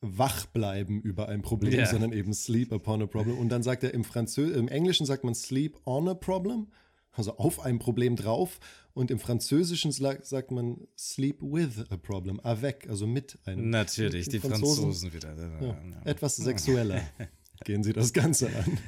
[0.00, 1.86] wach bleiben über ein Problem, Ja.
[1.86, 3.38] sondern eben sleep upon a problem.
[3.38, 6.68] Und dann sagt er im Französ im Englischen sagt man sleep on a problem,
[7.12, 8.58] also auf ein Problem drauf.
[8.92, 13.70] Und im Französischen sagt man sleep with a problem, avec, also mit einem.
[13.70, 15.34] Natürlich, die Franzosen- Franzosen wieder.
[15.36, 15.76] Ja, Ja.
[16.04, 17.02] etwas sexueller
[17.64, 18.78] gehen sie das Ganze an.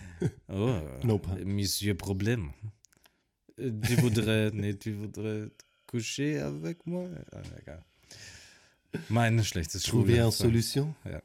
[0.48, 1.20] Oh, No.
[1.44, 2.52] Monsieur Problem.
[3.58, 5.50] Euh, Tu voudrais, nee, tu voudrais
[5.86, 7.08] coucher avec moi?
[7.32, 7.84] Ah, egal.
[9.08, 10.32] Mein schlechtes Trouver Schule.
[10.32, 10.96] solution.
[11.04, 11.20] Ja.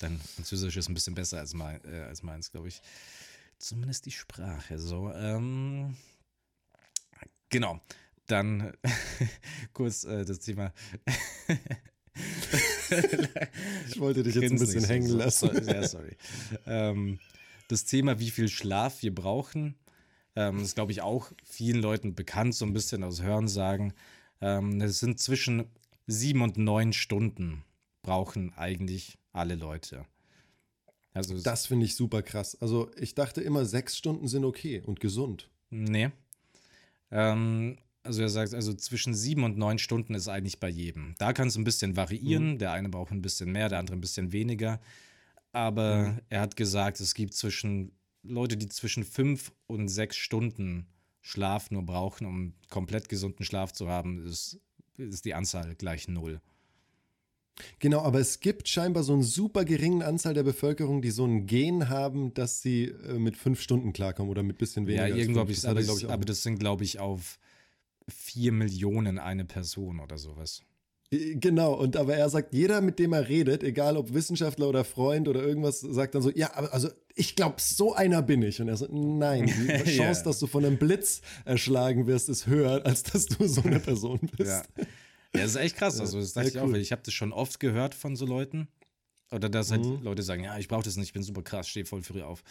[0.00, 2.82] Dein Französisch ist ein bisschen besser als, mein, äh, als meins, glaube ich.
[3.58, 4.78] Zumindest die Sprache.
[4.78, 5.96] So, ähm,
[7.48, 7.80] genau.
[8.26, 8.72] Dann
[9.72, 10.72] kurz äh, das Thema.
[13.88, 15.50] Ich wollte dich jetzt ein bisschen nicht hängen lassen.
[15.52, 16.16] So, ja, sorry.
[16.66, 17.18] ähm,
[17.68, 19.74] das Thema, wie viel Schlaf wir brauchen,
[20.34, 23.92] ähm, ist, glaube ich, auch vielen Leuten bekannt, so ein bisschen aus Hörensagen.
[24.40, 25.66] Ähm, es sind zwischen
[26.06, 27.64] sieben und neun Stunden
[28.02, 30.06] brauchen eigentlich alle Leute.
[31.12, 32.60] Also, Das finde ich super krass.
[32.60, 35.50] Also ich dachte immer, sechs Stunden sind okay und gesund.
[35.70, 36.10] nee.
[37.10, 41.14] Ähm, also er sagt, also zwischen sieben und neun Stunden ist eigentlich bei jedem.
[41.18, 42.58] Da kann es ein bisschen variieren.
[42.58, 44.80] Der eine braucht ein bisschen mehr, der andere ein bisschen weniger.
[45.52, 47.92] Aber er hat gesagt, es gibt zwischen
[48.22, 50.86] Leute, die zwischen fünf und sechs Stunden
[51.20, 54.60] Schlaf nur brauchen, um komplett gesunden Schlaf zu haben, ist,
[54.98, 56.40] ist die Anzahl gleich null.
[57.78, 61.46] Genau, aber es gibt scheinbar so einen super geringen Anzahl der Bevölkerung, die so ein
[61.46, 65.06] Gen haben, dass sie äh, mit fünf Stunden klarkommen oder mit bisschen weniger.
[65.06, 67.38] ja, irgendwo habe ich es, aber, er, ich, das sind, glaube ich, auf
[68.08, 70.62] vier Millionen eine Person oder sowas.
[71.10, 75.28] Genau, und aber er sagt, jeder, mit dem er redet, egal ob Wissenschaftler oder Freund
[75.28, 78.60] oder irgendwas, sagt dann so, ja, aber also ich glaube, so einer bin ich.
[78.60, 79.90] Und er so, nein, die.
[79.96, 83.80] Chance, dass du von einem Blitz erschlagen wirst, ist höher, als dass du so eine
[83.80, 84.50] Person bist.
[84.50, 84.62] Ja.
[84.76, 84.84] ja,
[85.32, 85.98] das ist echt krass.
[85.98, 86.74] Also, das dachte Ja, ich auch, cool.
[86.74, 88.68] weil ich habe das schon oft gehört von so Leuten.
[89.32, 90.02] Oder dass halt Mhm.
[90.02, 92.44] Leute sagen, ja, ich brauche das nicht, ich bin super krass, stehe voll früh auf.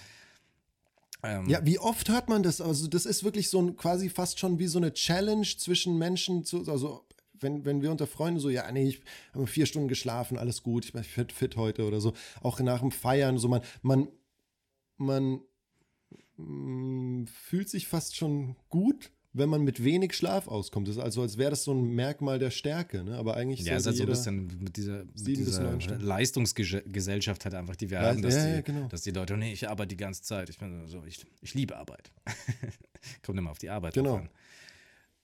[1.24, 2.60] Ähm, Ja, wie oft hört man das?
[2.60, 6.44] Also, das ist wirklich so ein quasi fast schon wie so eine Challenge zwischen Menschen
[6.44, 7.06] zu, also
[7.40, 9.02] wenn, wenn wir unter Freunden so, ja, nee, ich
[9.34, 12.80] habe vier Stunden geschlafen, alles gut, ich bin fit, fit heute oder so, auch nach
[12.82, 14.08] dem Feiern, so man, man,
[14.98, 15.42] man
[16.38, 20.88] mm, fühlt sich fast schon gut, wenn man mit wenig Schlaf auskommt.
[20.88, 23.18] Das ist also, als wäre das so ein Merkmal der Stärke, ne?
[23.18, 25.98] Aber eigentlich Ja, es ist halt so ein bisschen mit dieser, mit dieser.
[26.00, 28.88] Leistungsgesellschaft halt einfach, die wir Ja, haben, dass, ja, die, ja, genau.
[28.88, 30.50] dass die Leute, nee, ich arbeite die ganze Zeit.
[30.50, 32.12] Ich bin so, ich, ich liebe Arbeit.
[33.26, 34.16] Kommt immer auf die Arbeit Genau.
[34.16, 34.30] an.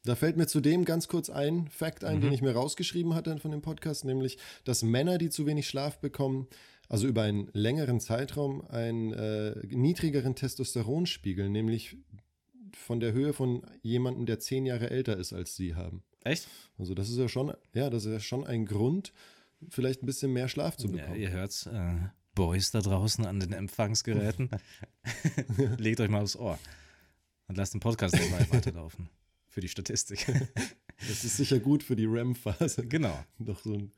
[0.03, 2.21] Da fällt mir zudem ganz kurz ein Fakt ein, Mhm.
[2.21, 5.99] den ich mir rausgeschrieben hatte von dem Podcast, nämlich, dass Männer, die zu wenig Schlaf
[5.99, 6.47] bekommen,
[6.91, 11.95] also über einen längeren Zeitraum einen äh, niedrigeren Testosteronspiegel, nämlich
[12.73, 16.03] von der Höhe von jemandem, der zehn Jahre älter ist als sie haben.
[16.25, 16.49] Echt?
[16.77, 19.13] Also das ist ja schon, ja, das ist ja schon ein Grund,
[19.69, 21.15] vielleicht ein bisschen mehr Schlaf zu Ja, bekommen.
[21.19, 21.65] ihr hört's.
[21.67, 21.95] Äh,
[22.35, 24.49] Boys da draußen an den Empfangsgeräten,
[25.77, 26.57] legt euch mal aufs Ohr
[27.47, 29.09] und lasst den Podcast dabei weiterlaufen.
[29.47, 30.25] Für die Statistik.
[31.07, 32.85] Das ist sicher gut für die REM-Phase.
[32.87, 33.17] genau.
[33.39, 33.91] Doch so ein.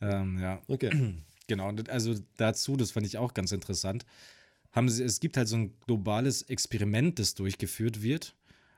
[0.00, 0.62] Ähm, ja.
[0.68, 0.90] Okay.
[1.46, 4.06] Genau, also dazu, das fand ich auch ganz interessant,
[4.72, 8.34] haben sie, es gibt halt so ein globales Experiment, das durchgeführt wird.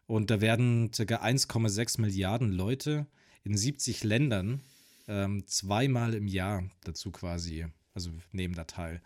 [0.07, 1.02] Und da werden ca.
[1.02, 3.07] 1,6 Milliarden Leute
[3.44, 4.61] in 70 Ländern
[5.09, 9.00] ähm, zweimal im Jahr dazu quasi, also nehmen da teil.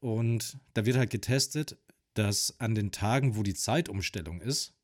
[0.00, 1.76] Und da wird halt getestet,
[2.14, 4.74] dass an den Tagen, wo die Zeitumstellung ist,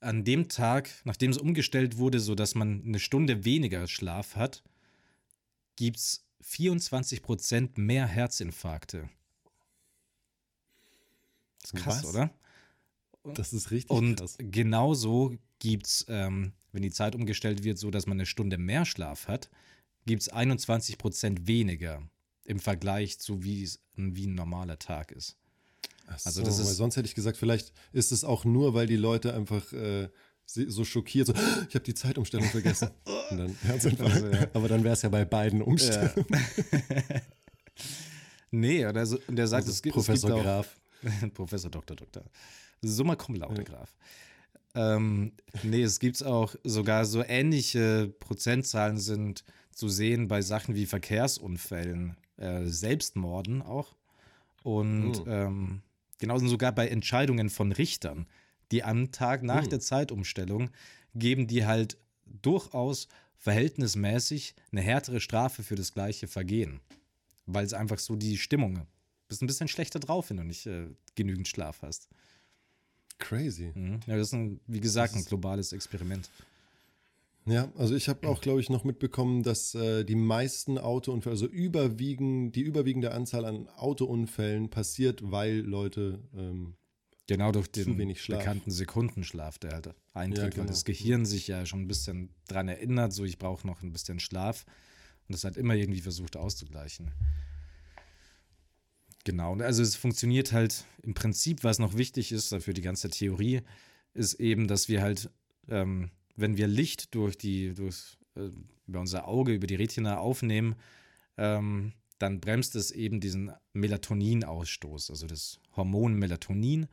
[0.00, 4.62] an dem Tag, nachdem es umgestellt wurde, sodass man eine Stunde weniger Schlaf hat,
[5.76, 9.08] gibt es 24% mehr Herzinfarkte.
[11.60, 12.10] Das ist krass, Was?
[12.10, 12.30] oder?
[13.34, 14.36] Das ist richtig Und krass.
[14.38, 18.84] genauso gibt es, ähm, wenn die Zeit umgestellt wird, so dass man eine Stunde mehr
[18.84, 19.48] Schlaf hat,
[20.06, 22.02] gibt es 21% weniger
[22.44, 25.36] im Vergleich zu wie wie ein normaler Tag ist.
[26.06, 28.74] Ach also so, das weil ist- sonst hätte ich gesagt, vielleicht ist es auch nur,
[28.74, 30.08] weil die Leute einfach äh,
[30.46, 32.90] so schockiert, so, ich habe die Zeitumstellung vergessen.
[33.30, 33.56] Und dann.
[33.68, 34.48] Also, ja.
[34.52, 36.26] Aber dann wäre es ja bei beiden Umstellungen.
[38.54, 40.76] Nee, oder so, und der sagt, Also es gibt, Professor es gibt auch, Graf.
[41.34, 41.96] Professor Dr.
[41.96, 42.22] Dr.
[42.82, 43.96] Summa cum laude Graf.
[44.74, 50.84] Ähm, nee, es gibt auch sogar so ähnliche Prozentzahlen sind zu sehen bei Sachen wie
[50.86, 53.96] Verkehrsunfällen, äh, Selbstmorden auch.
[54.62, 55.24] Und Hm.
[55.26, 55.82] ähm,
[56.18, 58.26] genauso sogar bei Entscheidungen von Richtern,
[58.72, 59.70] die am Tag nach Hm.
[59.70, 60.70] der Zeitumstellung
[61.14, 66.80] geben die halt durchaus verhältnismäßig eine härtere Strafe für das gleiche Vergehen.
[67.46, 68.86] Weil es einfach so die Stimmung
[69.28, 72.08] bist ein bisschen schlechter drauf, wenn du nicht äh, genügend Schlaf hast.
[73.18, 73.72] Crazy.
[73.74, 74.00] Mhm.
[74.06, 76.28] Ja, das ist ein, wie gesagt, ein globales Experiment.
[77.46, 81.46] Ja, also ich habe auch, glaube ich, noch mitbekommen, dass äh, die meisten Autounfälle, also
[81.46, 86.74] überwiegend, die überwiegende Anzahl an Autounfällen passiert, weil Leute ähm,
[87.28, 90.66] Genau durch den bekannten Sekundenschlaf, der halt eintritt, Ja, weil genau.
[90.66, 94.18] das Gehirn sich ja schon ein bisschen dran erinnert, so ich brauche noch ein bisschen
[94.18, 94.64] Schlaf
[95.28, 97.12] und das halt immer irgendwie versucht auszugleichen.
[99.24, 103.08] Genau, und also es funktioniert halt im Prinzip, was noch wichtig ist für die ganze
[103.08, 103.60] Theorie,
[104.14, 105.30] ist eben, dass wir halt,
[105.68, 108.48] ähm, wenn wir Licht durch die, durch, äh,
[108.88, 110.74] über unser Auge, über die Retina aufnehmen,
[111.36, 116.88] ähm, dann bremst es eben diesen Melatoninausstoß, also das Hormon Melatonin.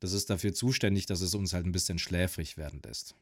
[0.00, 3.14] Das ist dafür zuständig, dass es uns halt ein bisschen schläfrig werden lässt.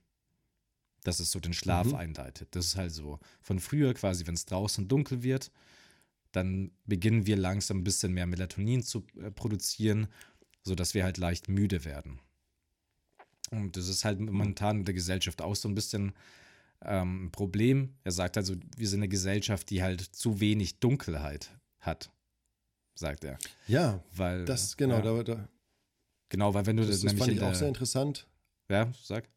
[1.04, 1.94] Dass es so den Schlaf Mhm.
[1.94, 2.48] einleitet.
[2.52, 5.50] Das ist halt so von früher quasi, wenn es draußen dunkel wird,
[6.32, 10.08] dann beginnen wir langsam ein bisschen mehr Melatonin zu äh, produzieren,
[10.62, 12.20] sodass wir halt leicht müde werden.
[13.50, 16.12] Und das ist halt momentan in der Gesellschaft auch so ein bisschen
[16.82, 17.94] ähm, ein Problem.
[18.04, 22.10] Er sagt also, wir sind eine Gesellschaft, die halt zu wenig Dunkelheit hat,
[22.94, 23.38] sagt er.
[23.66, 25.48] ja, Weil, das genau, ja, da, da,
[26.28, 28.26] genau, weil wenn du das, das nämlich fand in ich auch sehr interessant.
[28.68, 29.28] ja, sag.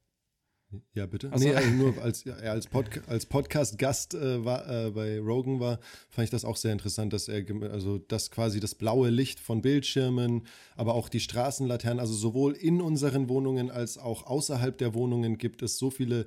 [0.93, 1.29] Ja, bitte.
[1.31, 1.43] Ach so.
[1.43, 5.79] Nee, also nur als, ja, als, Podca als Podcast-Gast äh, war, äh, bei Rogan war,
[6.09, 9.61] fand ich das auch sehr interessant, dass er, also das quasi das blaue Licht von
[9.61, 10.43] Bildschirmen,
[10.75, 15.61] aber auch die Straßenlaternen, also sowohl in unseren Wohnungen als auch außerhalb der Wohnungen gibt
[15.61, 16.25] es so viele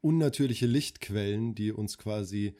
[0.00, 2.54] unnatürliche Lichtquellen, die uns quasi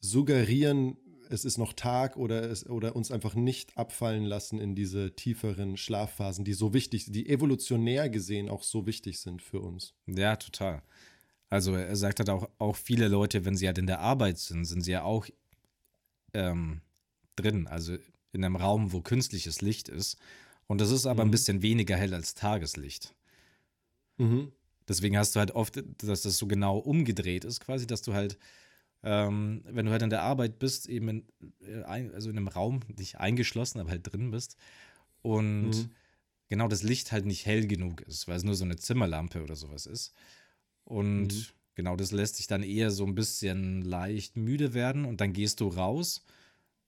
[0.00, 0.96] suggerieren,
[1.32, 5.76] es ist noch Tag oder, es, oder uns einfach nicht abfallen lassen in diese tieferen
[5.76, 9.94] Schlafphasen, die so wichtig, die evolutionär gesehen auch so wichtig sind für uns.
[10.06, 10.82] Ja, total.
[11.50, 14.64] Also er sagt halt auch, auch viele Leute, wenn sie halt in der Arbeit sind,
[14.64, 15.26] sind sie ja auch
[16.34, 16.80] ähm,
[17.36, 17.96] drin, also
[18.32, 20.16] in einem Raum, wo künstliches Licht ist.
[20.66, 21.32] Und das ist aber ein Mhm.
[21.32, 23.14] bisschen weniger hell als Tageslicht.
[24.18, 24.52] Mhm.
[24.88, 28.38] Deswegen hast du halt oft, dass das so genau umgedreht ist, quasi, dass du halt,
[29.02, 31.24] ähm, wenn du halt in der Arbeit bist, eben in,
[31.66, 34.56] äh, ein, also in einem Raum, nicht eingeschlossen, aber halt drin bist
[35.22, 35.90] und Mhm.
[36.48, 39.56] genau das Licht halt nicht hell genug ist, weil es nur so eine Zimmerlampe oder
[39.56, 40.12] sowas ist.
[40.84, 41.46] Und Mhm.
[41.74, 45.60] genau das lässt dich dann eher so ein bisschen leicht müde werden und dann gehst
[45.60, 46.24] du raus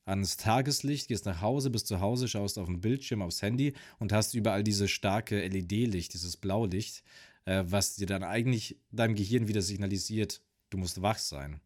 [0.07, 4.13] ans Tageslicht, gehst nach Hause, bist zu Hause, schaust auf den Bildschirm, aufs Handy und
[4.13, 7.03] hast überall dieses starke LED-Licht, dieses Blaulicht,
[7.47, 11.61] äh, was dir dann eigentlich deinem Gehirn wieder signalisiert, du musst wach sein.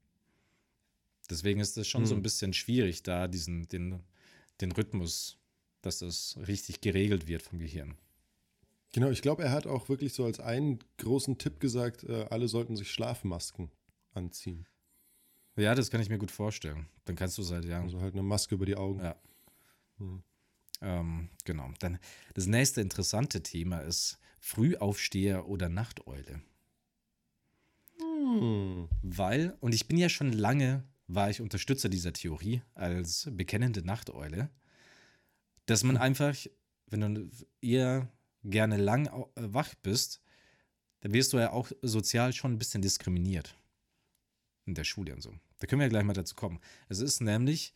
[1.31, 2.23] Deswegen ist es schon so ein Hm.
[2.23, 4.01] bisschen schwierig, da diesen, den,
[4.61, 5.39] den Rhythmus,
[5.83, 7.97] dass das richtig geregelt wird vom Gehirn.
[8.93, 12.49] Genau, ich glaube, er hat auch wirklich so als einen großen Tipp gesagt, äh, alle
[12.49, 13.71] sollten sich Schlafmasken
[14.15, 14.67] anziehen.
[15.57, 16.87] Ja, das kann ich mir gut vorstellen.
[17.05, 17.85] Dann kannst du seit Jahren.
[17.85, 19.01] Also halt eine Maske über die Augen.
[19.01, 19.17] Ja.
[19.99, 20.23] Hm.
[20.81, 21.71] Ähm, genau.
[21.81, 21.99] Dann
[22.35, 26.41] das nächste interessante Thema ist Frühaufsteher oder Nachteule.
[27.99, 28.89] Hm.
[29.03, 34.51] Weil, und ich bin ja schon lange war ich Unterstützer dieser Theorie als bekennende Nachteule,
[35.67, 36.37] dass man einfach,
[36.87, 38.13] wenn du eher
[38.45, 40.21] gerne lang äh, wach bist,
[41.01, 43.57] dann wirst du ja auch sozial schon ein bisschen diskriminiert.
[44.67, 45.35] In der Schule und so.
[45.59, 46.61] Da können wir ja gleich mal dazu kommen.
[46.89, 47.73] Es ist nämlich,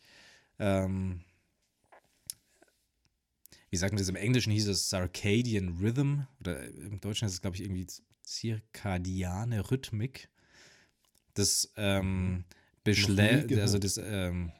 [0.59, 1.21] ähm,
[3.71, 7.41] wie sagt man das, im Englischen hieß es Circadian Rhythm oder im Deutschen ist es,
[7.41, 7.87] glaube ich, irgendwie
[8.21, 10.29] zirkadiane Rhythmik.
[11.33, 12.62] Das ähm, beschlägt,
[13.47, 13.61] gehört.
[13.61, 14.51] also das ähm,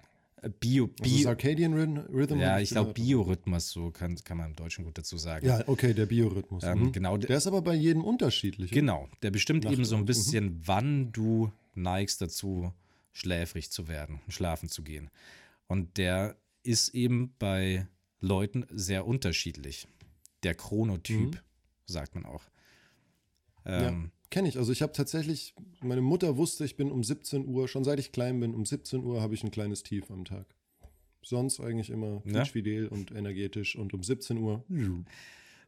[0.60, 2.40] Bio, Also Bio, Circadian Rhythm.
[2.40, 3.08] Ja, ich glaube gehört.
[3.08, 5.46] Biorhythmus, so kann, kann man im Deutschen gut dazu sagen.
[5.46, 6.64] Ja, okay, der Biorhythmus.
[6.64, 6.92] Ähm, mhm.
[6.92, 8.72] genau, Der ist aber bei jedem unterschiedlich.
[8.72, 12.74] Genau, der bestimmt eben so ein bisschen, wann du neigst dazu,
[13.14, 15.10] schläfrig zu werden, schlafen zu gehen.
[15.68, 17.88] Und der ist eben bei
[18.20, 19.88] Leuten sehr unterschiedlich.
[20.44, 21.40] Der Chronotyp, Mhm.
[21.86, 22.44] sagt man auch.
[23.66, 24.58] Ja, Ähm, kenne ich.
[24.58, 28.12] Also ich habe tatsächlich, meine Mutter wusste, ich bin um 17 Uhr, schon seit ich
[28.12, 30.46] klein bin, um 17 Uhr habe ich ein kleines Tief am Tag.
[31.22, 32.44] Sonst eigentlich immer Ja.
[32.44, 34.66] fidel und energetisch und um 17 Uhr.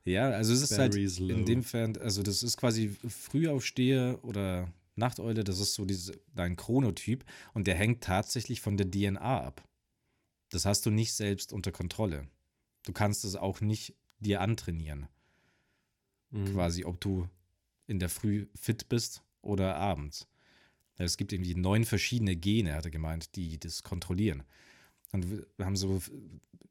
[0.03, 1.29] Ja, also es ist halt Batteries low.
[1.29, 6.55] in dem Fall, also das ist quasi Frühaufsteher oder Nachteule, das ist so diese, dein
[6.55, 7.23] Chronotyp
[7.53, 9.63] und der hängt tatsächlich von der DNA ab.
[10.49, 12.27] Das hast du nicht selbst unter Kontrolle.
[12.85, 15.07] Du kannst es auch nicht dir antrainieren,
[16.31, 16.45] Mhm.
[16.53, 17.27] quasi, ob du
[17.87, 20.27] in der Früh fit bist oder abends.
[20.97, 24.43] Es gibt irgendwie neun verschiedene Gene, hat er gemeint, die das kontrollieren.
[25.11, 26.01] Wir haben so,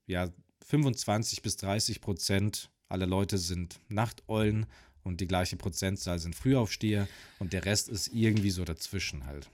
[0.07, 0.31] ja,
[0.67, 4.67] 25 bis 30 Prozent aller Leute sind Nachteulen
[5.03, 9.51] und die gleiche Prozentzahl sind Frühaufsteher und der Rest ist irgendwie so dazwischen halt.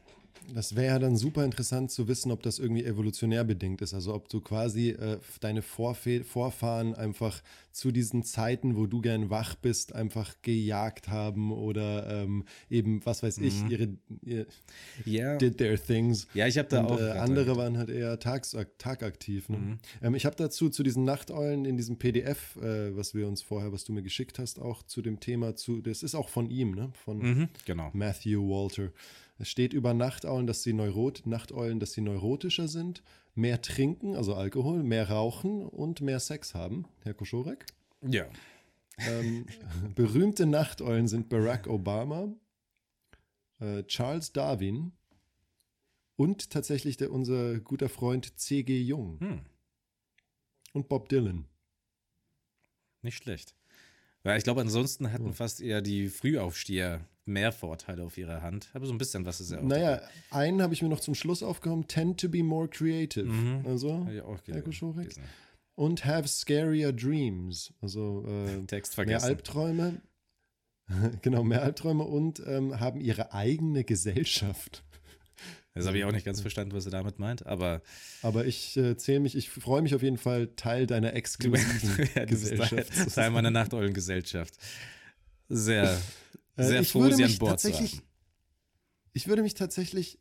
[0.54, 3.94] Das wäre ja dann super interessant zu wissen, ob das irgendwie evolutionär bedingt ist.
[3.94, 9.30] Also ob du quasi äh, deine Vorfe Vorfahren einfach zu diesen Zeiten, wo du gern
[9.30, 13.70] wach bist, einfach gejagt haben oder ähm, eben, was weiß ich, Mhm.
[13.70, 13.88] ihre,
[14.22, 14.46] ihr,
[15.04, 16.26] Ja, did their things.
[16.34, 17.00] ja ich habe da Und auch.
[17.00, 19.48] äh, andere waren halt eher tags, tagaktiv.
[19.48, 19.58] Ne?
[19.58, 19.78] Mhm.
[20.02, 23.72] Ähm, ich habe dazu zu diesen Nachteulen in diesem PDF, äh, was wir uns vorher,
[23.72, 25.80] was du mir geschickt hast, auch zu dem Thema zu.
[25.80, 26.90] Das ist auch von ihm, ne?
[27.04, 27.90] Von Mhm, genau.
[27.92, 28.90] Matthew Walter.
[29.40, 33.02] Es steht über Nachteulen, dass sie Neurot Nachteulen, dass sie neurotischer sind,
[33.34, 36.84] mehr trinken, also Alkohol, mehr rauchen und mehr Sex haben.
[37.04, 37.64] Herr Koschorek.
[38.06, 38.26] Ja.
[38.98, 39.46] Ähm,
[39.94, 42.28] berühmte Nachteulen sind Barack Obama,
[43.60, 44.92] äh, Charles Darwin
[46.16, 48.78] und tatsächlich der, unser guter Freund C.G.
[48.82, 49.40] Jung Hm,
[50.74, 51.46] und Bob Dylan.
[53.00, 53.54] nicht schlecht.
[54.22, 58.68] Weil ich glaube, ansonsten hatten fast eher die Frühaufsteher mehr Vorteile auf ihrer Hand.
[58.74, 59.62] Aber so ein bisschen was ist ja auch.
[59.62, 63.24] Naja, einen habe ich mir noch zum Schluss aufgehoben, tend to be more creative.
[63.24, 63.64] Mhm.
[63.66, 64.06] Also,
[64.62, 65.10] Koschorek.
[65.10, 65.22] gelesen.
[65.74, 67.72] und have scarier dreams.
[67.80, 69.26] Also äh, Text mehr vergessen.
[69.26, 70.00] Albträume.
[71.22, 74.84] genau, mehr Albträume und ähm, haben ihre eigene Gesellschaft.
[75.74, 77.80] Das habe ich auch nicht ganz verstanden, was er damit meint, aber
[78.22, 82.24] Aber ich äh, zähle mich, ich freue mich auf jeden Fall, Teil deiner exklusiven ja,
[82.24, 84.54] Gesellschaft Teil, Teil meiner Nachteulengesellschaft.
[85.48, 86.00] Sehr,
[86.68, 88.06] sehr ich froh, würde sie an mich Bord zu tatsächlich, haben.
[89.12, 90.18] ich würde mich tatsächlich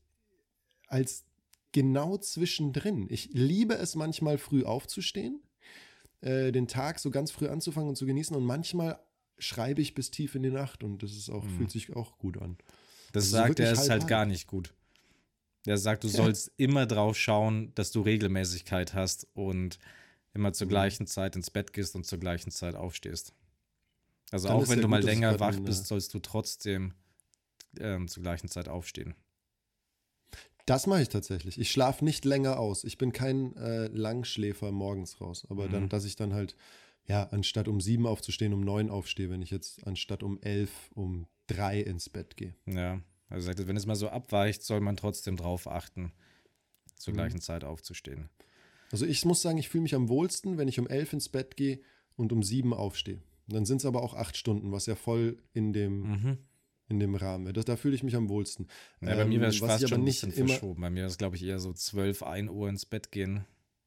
[0.87, 1.25] als
[1.71, 3.07] genau zwischendrin.
[3.09, 5.41] Ich liebe es manchmal früh aufzustehen,
[6.21, 8.99] äh, den Tag so ganz früh anzufangen und zu genießen und manchmal
[9.37, 11.49] schreibe ich bis tief in die Nacht und das ist auch, Mhm.
[11.57, 12.57] fühlt sich auch gut an.
[13.13, 14.73] Das also so sagt er, ist halt gar nicht gut.
[15.65, 19.77] Der sagt, du sollst immer drauf schauen, dass du Regelmäßigkeit hast und
[20.33, 20.71] immer zur Mhm.
[20.71, 23.33] gleichen Zeit ins Bett gehst und zur gleichen Zeit aufstehst.
[24.31, 26.93] Also Dann auch wenn du mal länger grad wach bist, sollst du trotzdem
[27.79, 29.15] ähm, zur gleichen Zeit aufstehen.
[30.65, 31.59] Das mache ich tatsächlich.
[31.59, 32.83] Ich schlafe nicht länger aus.
[32.83, 35.47] Ich bin kein äh, Langschläfer morgens raus.
[35.49, 35.71] Aber Mhm.
[35.71, 36.55] dann, dass ich dann halt,
[37.07, 41.25] ja, anstatt um sieben aufzustehen, um neun aufstehe, wenn ich jetzt anstatt um elf, um
[41.47, 42.53] drei ins Bett gehe.
[42.67, 46.11] Ja, also sagt, wenn es mal so abweicht, soll man trotzdem drauf achten,
[46.97, 47.17] zur Mhm.
[47.17, 48.29] gleichen Zeit aufzustehen.
[48.91, 51.57] Also ich muss sagen, ich fühle mich am wohlsten, wenn ich um elf ins Bett
[51.57, 51.79] gehe
[52.15, 53.23] und um sieben aufstehe.
[53.49, 56.37] Dann sind es aber auch acht Stunden, was ja voll in dem, Mhm.
[56.87, 57.63] in dem Rahmen wäre.
[57.63, 58.67] Da fühle ich mich am wohlsten.
[59.01, 60.81] Ja, bei mir Ähm, wäre es fast schon aber ein nicht bisschen verschoben.
[60.81, 63.45] Bei mir ist es, glaube ich, eher so 12, 1 Uhr ins Bett gehen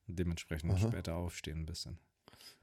[0.09, 0.89] und dementsprechend Aha.
[0.89, 1.99] später aufstehen ein bisschen.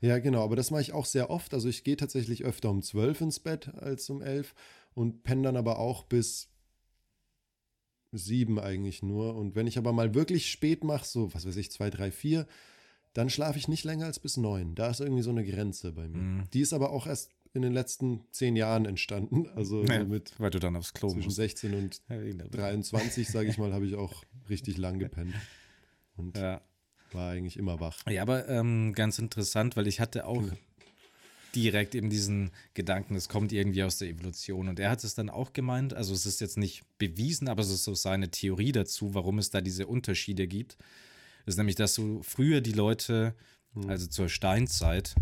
[0.01, 1.53] Ja, genau, aber das mache ich auch sehr oft.
[1.53, 4.55] Also ich gehe tatsächlich öfter um 12 ins Bett als um 11
[4.93, 6.49] und penne dann aber auch bis
[8.11, 9.35] 7 eigentlich nur.
[9.35, 12.47] Und wenn ich aber mal wirklich spät mache, so was weiß ich, 2, 3, 4,
[13.13, 14.75] dann schlafe ich nicht länger als bis 9.
[14.75, 16.17] Da ist irgendwie so eine Grenze bei mir.
[16.17, 16.43] Mhm.
[16.53, 19.47] Die ist aber auch erst in den letzten 10 Jahren entstanden.
[19.55, 21.37] Also Ja, mit weil du dann aufs Klo zwischen musst.
[21.37, 25.33] 16 und Ja, wegen der- 23, sage ich mal, habe ich auch richtig lang gepennt.
[26.15, 26.61] Und Ja.
[27.11, 27.97] war eigentlich immer wach.
[28.07, 30.53] ja, aber ähm, ganz interessant, weil ich hatte auch Genau.
[31.55, 34.67] direkt eben diesen Gedanken, es kommt irgendwie aus der Evolution.
[34.69, 37.71] Und er hat es dann auch gemeint, also es ist jetzt nicht bewiesen, aber es
[37.71, 40.77] ist so seine Theorie dazu, warum es da diese Unterschiede gibt.
[41.49, 43.33] Das ist nämlich, dass so früher die Leute,
[43.87, 45.15] also zur Steinzeit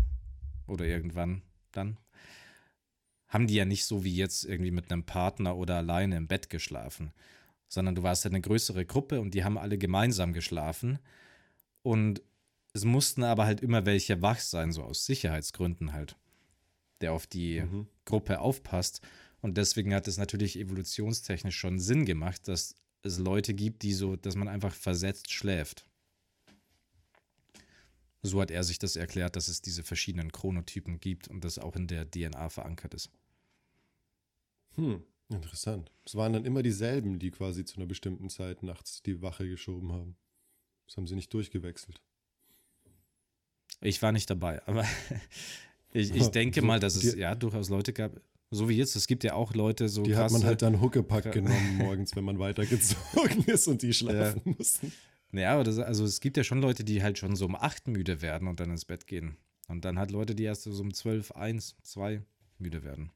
[0.66, 1.40] oder irgendwann
[1.72, 1.96] dann,
[3.28, 6.50] haben die ja nicht so wie jetzt irgendwie mit einem Partner oder alleine im Bett
[6.50, 7.14] geschlafen,
[7.66, 10.98] sondern du warst ja eine größere Gruppe und die haben alle gemeinsam geschlafen.
[11.80, 12.20] Und
[12.74, 16.18] es mussten aber halt immer welche wach sein, so aus Sicherheitsgründen halt,
[17.00, 17.86] der auf die Mhm.
[18.04, 19.00] Gruppe aufpasst.
[19.40, 24.16] Und deswegen hat es natürlich evolutionstechnisch schon Sinn gemacht, dass es Leute gibt, die so,
[24.16, 25.87] dass man einfach versetzt schläft.
[28.28, 31.76] So hat er sich das erklärt, dass es diese verschiedenen Chronotypen gibt und das auch
[31.76, 33.10] in der DNA verankert ist.
[34.76, 35.90] Hm, interessant.
[36.04, 39.92] Es waren dann immer dieselben, die quasi zu einer bestimmten Zeit nachts die Wache geschoben
[39.92, 40.16] haben.
[40.86, 42.00] Das haben sie nicht durchgewechselt.
[43.80, 44.84] Ich war nicht dabei, aber
[45.92, 49.24] ich, ich denke mal, dass es ja durchaus Leute gab, so wie jetzt, es gibt
[49.24, 53.44] ja auch Leute so Die hat man halt dann Huckepack genommen morgens, wenn man weitergezogen
[53.46, 54.92] ist und die schlafen mussten.
[55.32, 57.88] Ja, aber das, also es gibt ja schon Leute, die halt schon so um 8
[57.88, 59.36] müde werden und dann ins Bett gehen.
[59.68, 62.22] Und dann halt Leute, die erst so um 12, 1, 2
[62.58, 63.12] müde werden.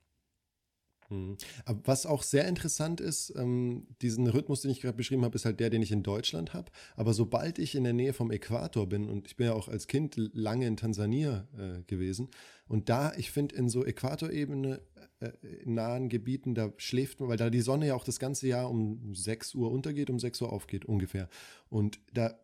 [1.12, 1.36] Mhm.
[1.64, 5.44] Aber was auch sehr interessant ist, ähm, diesen Rhythmus, den ich gerade beschrieben habe, ist
[5.44, 6.70] halt der, den ich in Deutschland habe.
[6.96, 9.86] Aber sobald ich in der Nähe vom Äquator bin, und ich bin ja auch als
[9.86, 12.28] Kind lange in Tansania äh, gewesen,
[12.66, 14.80] und da, ich finde, in so Äquatorebene
[15.20, 15.30] äh,
[15.62, 18.70] in nahen Gebieten, da schläft man, weil da die Sonne ja auch das ganze Jahr
[18.70, 21.28] um 6 Uhr untergeht, um 6 Uhr aufgeht, ungefähr.
[21.68, 22.40] Und da,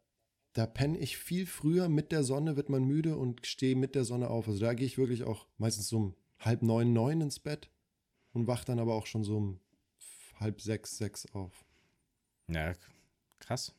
[0.53, 4.05] da penne ich viel früher mit der Sonne, wird man müde und stehe mit der
[4.05, 4.47] Sonne auf.
[4.47, 7.71] Also da gehe ich wirklich auch meistens um halb neun, neun ins Bett
[8.39, 9.61] und wach dann aber auch schon so um
[10.41, 11.53] halb sechs, sechs auf.
[12.49, 12.73] Ja,
[13.41, 13.75] krass.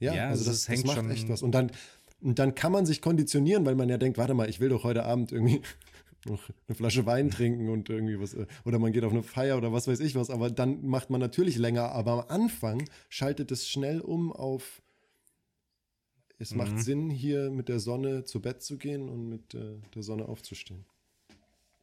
[0.00, 1.42] Ja, Ja, also das, das hängt macht schon- echt was.
[1.42, 1.70] Und dann,
[2.20, 4.82] und dann kann man sich konditionieren, weil man ja denkt, warte mal, ich will doch
[4.84, 5.60] heute Abend irgendwie
[6.26, 9.58] noch eine Flasche Wein trinken und irgendwie was, äh, oder man geht auf eine Feier
[9.58, 13.52] oder was weiß ich was, aber dann macht man natürlich länger, aber am Anfang schaltet
[13.52, 14.80] es schnell um auf,
[16.38, 16.56] es Mhm.
[16.58, 20.26] macht Sinn, hier mit der Sonne zu Bett zu gehen und mit äh, der Sonne
[20.26, 20.86] aufzustehen.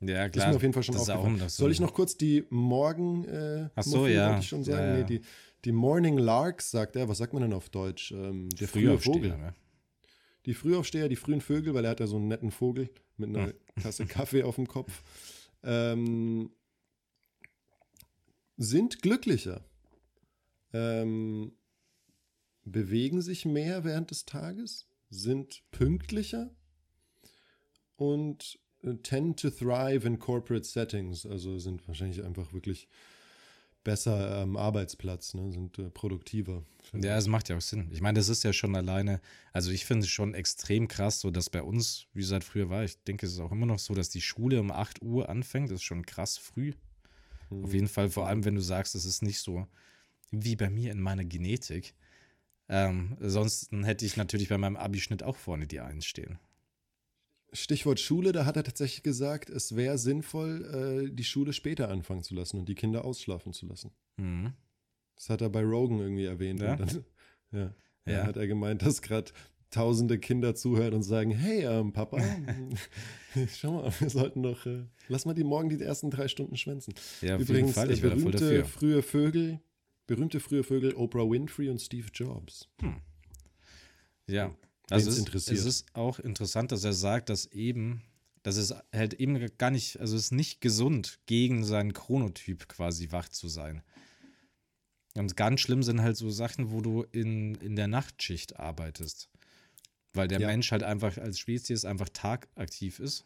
[0.01, 0.45] Ja, klar.
[0.47, 1.39] ist mir auf jeden Fall schon das auch aufgefallen.
[1.39, 4.39] das Soll ich noch kurz die Morgen äh, Ach so, Muffel, ja.
[4.39, 4.77] ich schon sagen?
[4.83, 4.97] Ja, ja.
[4.99, 5.21] Nee, die,
[5.63, 7.07] die Morning Larks, sagt er.
[7.07, 8.11] Was sagt man denn auf Deutsch?
[8.11, 9.37] Ähm, der frühe Vogel.
[9.37, 9.53] ne?
[10.47, 13.47] Die Frühaufsteher, die frühen Vögel, weil er hat ja so einen netten Vogel mit einer
[13.47, 13.53] Hm.
[13.83, 15.03] Tasse Kaffee auf dem Kopf,
[15.63, 16.49] ähm,
[18.57, 19.63] sind glücklicher,
[20.73, 21.53] ähm,
[22.63, 26.49] bewegen sich mehr während des Tages, sind pünktlicher
[27.97, 28.59] und
[29.03, 32.87] tend to thrive in corporate settings, also sind wahrscheinlich einfach wirklich
[33.83, 36.63] besser am Arbeitsplatz, ne, sind äh, produktiver.
[36.93, 37.89] Ja, es macht ja auch Sinn.
[37.91, 39.21] Ich meine, das ist ja schon alleine,
[39.53, 42.69] also ich finde es schon extrem krass, so dass bei uns, wie es halt früher
[42.69, 45.29] war, ich denke, es ist auch immer noch so, dass die Schule um 8 Uhr
[45.29, 45.69] anfängt.
[45.69, 46.73] Das ist schon krass früh.
[47.49, 47.65] Mhm.
[47.65, 49.67] Auf jeden Fall, vor allem, wenn du sagst, es ist nicht so
[50.31, 51.93] wie bei mir in meiner Genetik.
[52.69, 56.39] Ähm, sonst hätte ich natürlich bei meinem Abischnitt auch vorne die Eins stehen.
[57.53, 62.23] Stichwort Schule, da hat er tatsächlich gesagt, es wäre sinnvoll, äh, die Schule später anfangen
[62.23, 63.91] zu lassen und die Kinder ausschlafen zu lassen.
[64.17, 64.53] Mhm.
[65.15, 66.61] Das hat er bei Rogan irgendwie erwähnt.
[66.61, 66.75] Ja?
[66.75, 66.89] Dann,
[67.51, 67.59] ja.
[67.59, 67.73] Ja.
[68.05, 69.31] Dann hat er gemeint, dass gerade
[69.69, 72.21] tausende Kinder zuhören und sagen, hey, ähm, Papa,
[73.53, 76.93] schau mal, wir sollten doch, äh, lass mal die morgen die ersten drei Stunden schwänzen.
[77.21, 79.59] Ja, Übrigens, Fall, äh, ich berühmte frühe Vögel,
[80.07, 82.69] berühmte frühe Vögel, Oprah Winfrey und Steve Jobs.
[84.27, 84.55] Ja,
[84.91, 85.57] also es, interessiert.
[85.57, 88.01] es ist auch interessant, dass er sagt, dass eben,
[88.43, 93.11] dass es halt eben gar nicht, also es ist nicht gesund, gegen seinen Chronotyp quasi
[93.11, 93.83] wach zu sein.
[95.15, 99.29] Und ganz schlimm sind halt so Sachen, wo du in, in der Nachtschicht arbeitest.
[100.13, 100.47] Weil der Ja.
[100.47, 103.25] Mensch halt einfach als Spezies einfach tagaktiv ist.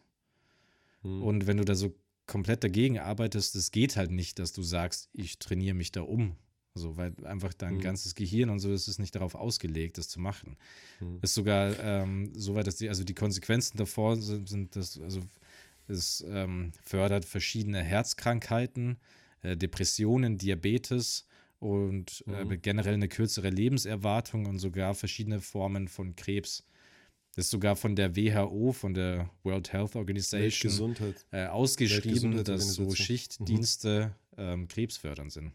[1.01, 1.21] Hm.
[1.21, 1.95] Und wenn du da so
[2.27, 6.35] komplett dagegen arbeitest, das geht halt nicht, dass du sagst, ich trainiere mich da um.
[6.77, 7.81] So, weil einfach dein Mhm.
[7.81, 10.57] ganzes Gehirn und so ist es nicht darauf ausgelegt, das zu machen.
[10.99, 11.19] Mhm.
[11.21, 15.21] Ist sogar ähm, so weit, dass die, also die Konsequenzen davor sind, sind das, also
[15.87, 18.97] es ähm, fördert verschiedene Herzkrankheiten,
[19.41, 21.25] äh, Depressionen, Diabetes
[21.59, 22.61] und äh, Mhm.
[22.61, 26.65] generell eine kürzere Lebenserwartung und sogar verschiedene Formen von Krebs.
[27.35, 30.97] Das ist sogar von der WHO, von der World Health Organization,
[31.31, 32.95] äh, ausgeschrieben, dass so Weltgesundheitsorganisation.
[32.95, 35.53] Schichtdienste ähm, krebsfördernd sind.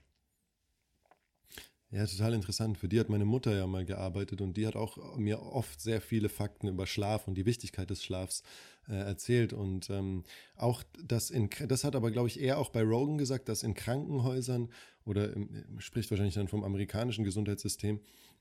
[1.92, 2.78] Ja, total interessant.
[2.78, 6.00] Für die hat meine Mutter ja mal gearbeitet und die hat auch mir oft sehr
[6.00, 8.44] viele Fakten über Schlaf und die Wichtigkeit des Schlafs
[8.88, 9.52] äh, erzählt.
[9.52, 10.22] Und ähm,
[10.56, 13.74] auch das in, das hat aber, glaube ich, er auch bei Rogan gesagt, dass in
[13.74, 14.68] Krankenhäusern
[15.04, 17.98] oder im, spricht wahrscheinlich dann vom amerikanischen Gesundheitssystem,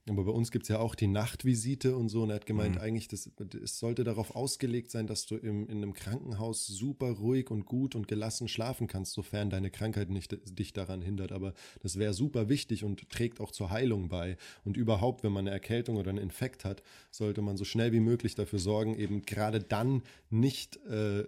[0.07, 2.23] aber bei uns gibt es ja auch die Nachtvisite und so.
[2.23, 2.81] Und er hat gemeint, mhm.
[2.81, 3.29] eigentlich, das,
[3.61, 7.95] es sollte darauf ausgelegt sein, dass du im, in einem Krankenhaus super ruhig und gut
[7.95, 11.31] und gelassen schlafen kannst, sofern deine Krankheit nicht dich daran hindert.
[11.31, 14.37] Aber das wäre super wichtig und trägt auch zur Heilung bei.
[14.63, 16.81] Und überhaupt, wenn man eine Erkältung oder einen Infekt hat,
[17.11, 21.25] sollte man so schnell wie möglich dafür sorgen, eben gerade dann nicht äh,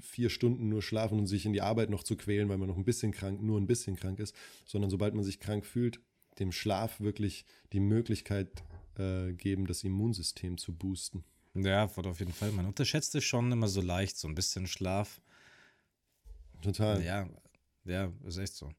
[0.00, 2.76] vier Stunden nur schlafen und sich in die Arbeit noch zu quälen, weil man noch
[2.76, 6.00] ein bisschen krank, nur ein bisschen krank ist, sondern sobald man sich krank fühlt,
[6.38, 8.64] dem Schlaf wirklich die Möglichkeit
[8.98, 11.24] äh, geben, das Immunsystem zu boosten.
[11.54, 12.50] Ja, auf jeden Fall.
[12.50, 15.20] Man unterschätzt es schon immer so leicht, so ein bisschen Schlaf.
[16.62, 17.02] Total.
[17.04, 17.28] Ja,
[17.84, 18.70] ja, ist echt so.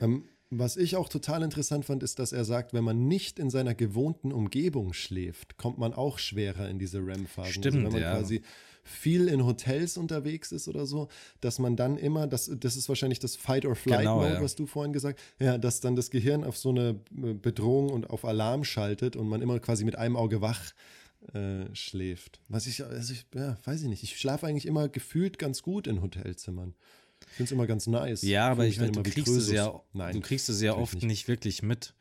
[0.00, 3.50] Ähm, was ich auch total interessant fand, ist, dass er sagt, wenn man nicht in
[3.50, 7.52] seiner gewohnten Umgebung schläft, kommt man auch schwerer in diese REM-Phasen.
[7.52, 8.12] Stimmt, also wenn man ja.
[8.12, 8.42] quasi
[8.86, 11.08] viel in Hotels unterwegs ist oder so,
[11.40, 14.42] dass man dann immer, das, das ist wahrscheinlich das Fight-or-Flight-Mode, genau, ja.
[14.42, 17.90] was du vorhin gesagt hast, ja, dass dann das Gehirn auf so eine äh, Bedrohung
[17.90, 20.72] und auf Alarm schaltet und man immer quasi mit einem Auge wach
[21.34, 22.40] äh, schläft.
[22.48, 24.02] Was ich, also ich, ja, weiß ich nicht.
[24.02, 26.74] Ich schlafe eigentlich immer gefühlt ganz gut in Hotelzimmern.
[27.28, 28.22] Ich finde es immer ganz nice.
[28.22, 31.06] Ja, aber ich meine, du, kriegst es ja, Nein, du kriegst es ja oft nicht.
[31.06, 31.94] nicht wirklich mit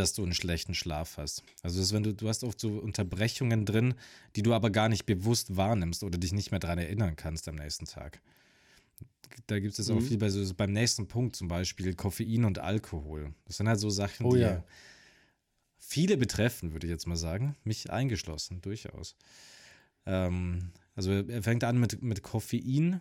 [0.00, 1.44] dass du einen schlechten Schlaf hast.
[1.62, 3.94] Also das, wenn du, du hast oft so Unterbrechungen drin,
[4.34, 7.56] die du aber gar nicht bewusst wahrnimmst oder dich nicht mehr daran erinnern kannst am
[7.56, 8.20] nächsten Tag.
[9.46, 9.98] Da gibt es mhm.
[9.98, 13.34] auch viel bei so beim nächsten Punkt zum Beispiel Koffein und Alkohol.
[13.44, 14.64] Das sind halt so Sachen, oh, die ja.
[15.78, 17.56] viele betreffen, würde ich jetzt mal sagen.
[17.62, 19.16] Mich eingeschlossen, durchaus.
[20.06, 23.00] Ähm, also er fängt an mit, mit Koffein.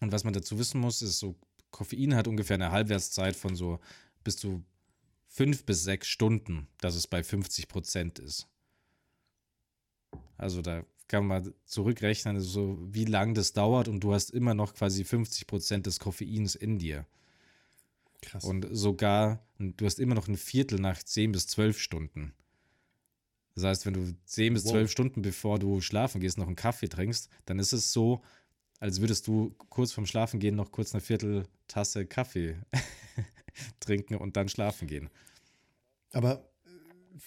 [0.00, 1.36] Und was man dazu wissen muss, ist so,
[1.70, 3.80] Koffein hat ungefähr eine Halbwertszeit von so
[4.24, 4.64] bis zu
[5.28, 8.48] fünf bis sechs Stunden, dass es bei 50 Prozent ist.
[10.36, 14.54] Also da kann man zurückrechnen, also so wie lange das dauert und du hast immer
[14.54, 17.06] noch quasi 50 Prozent des Koffeins in dir.
[18.20, 18.44] Krass.
[18.44, 22.34] Und sogar, du hast immer noch ein Viertel nach 10 bis 12 Stunden.
[23.54, 24.90] Das heißt, wenn du 10 bis 12 wow.
[24.90, 28.22] Stunden bevor du schlafen gehst, noch einen Kaffee trinkst, dann ist es so,
[28.80, 32.56] als würdest du kurz vorm Schlafen gehen noch kurz eine Vierteltasse Kaffee
[33.80, 35.10] trinken und dann schlafen gehen.
[36.12, 36.70] Aber äh,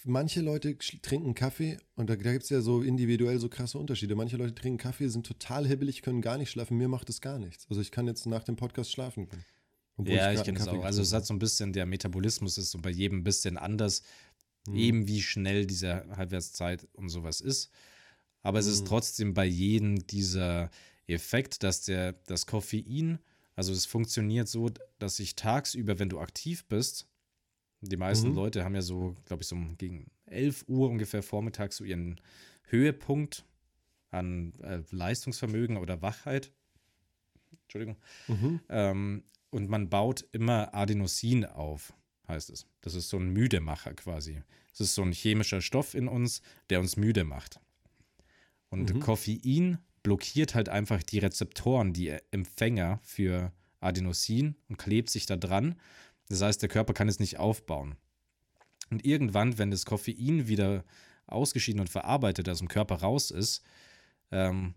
[0.05, 4.15] manche Leute trinken Kaffee und da, da gibt es ja so individuell so krasse Unterschiede.
[4.15, 6.77] Manche Leute trinken Kaffee, sind total hibbelig, können gar nicht schlafen.
[6.77, 7.65] Mir macht das gar nichts.
[7.69, 9.27] Also ich kann jetzt nach dem Podcast schlafen.
[10.05, 10.83] Ja, ich, ich kenne es auch.
[10.83, 14.03] Also es hat so ein bisschen, der Metabolismus ist so bei jedem ein bisschen anders,
[14.67, 14.75] hm.
[14.75, 17.71] eben wie schnell diese Halbwertszeit und sowas ist.
[18.41, 18.73] Aber es hm.
[18.73, 20.69] ist trotzdem bei jedem dieser
[21.07, 23.19] Effekt, dass der, das Koffein
[23.55, 27.07] also es funktioniert so, dass sich tagsüber, wenn du aktiv bist,
[27.81, 28.35] die meisten mhm.
[28.35, 32.21] Leute haben ja so, glaube ich, so gegen 11 Uhr ungefähr vormittags so ihren
[32.65, 33.45] Höhepunkt
[34.11, 36.51] an äh, Leistungsvermögen oder Wachheit.
[37.63, 37.97] Entschuldigung.
[38.27, 38.59] Mhm.
[38.69, 41.93] Ähm, und man baut immer Adenosin auf,
[42.27, 42.67] heißt es.
[42.81, 44.43] Das ist so ein Müdemacher quasi.
[44.69, 47.59] Das ist so ein chemischer Stoff in uns, der uns müde macht.
[48.69, 48.99] Und mhm.
[48.99, 55.75] Koffein blockiert halt einfach die Rezeptoren, die Empfänger für Adenosin und klebt sich da dran.
[56.29, 57.95] Das heißt, der Körper kann es nicht aufbauen.
[58.89, 60.83] Und irgendwann, wenn das Koffein wieder
[61.27, 63.63] ausgeschieden und verarbeitet aus dem Körper raus ist,
[64.31, 64.73] ähm,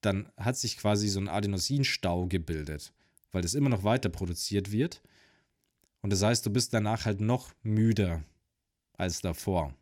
[0.00, 2.92] dann hat sich quasi so ein Adenosinstau gebildet,
[3.30, 5.02] weil das immer noch weiter produziert wird.
[6.00, 8.24] Und das heißt, du bist danach halt noch müder
[8.94, 9.74] als davor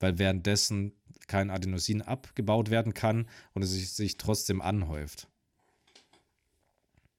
[0.00, 0.92] weil währenddessen
[1.30, 5.28] kein Adenosin abgebaut werden kann und es sich, sich trotzdem anhäuft.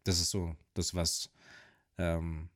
[0.04, 1.30] Das ist so das, was,
[1.98, 2.50] ähm,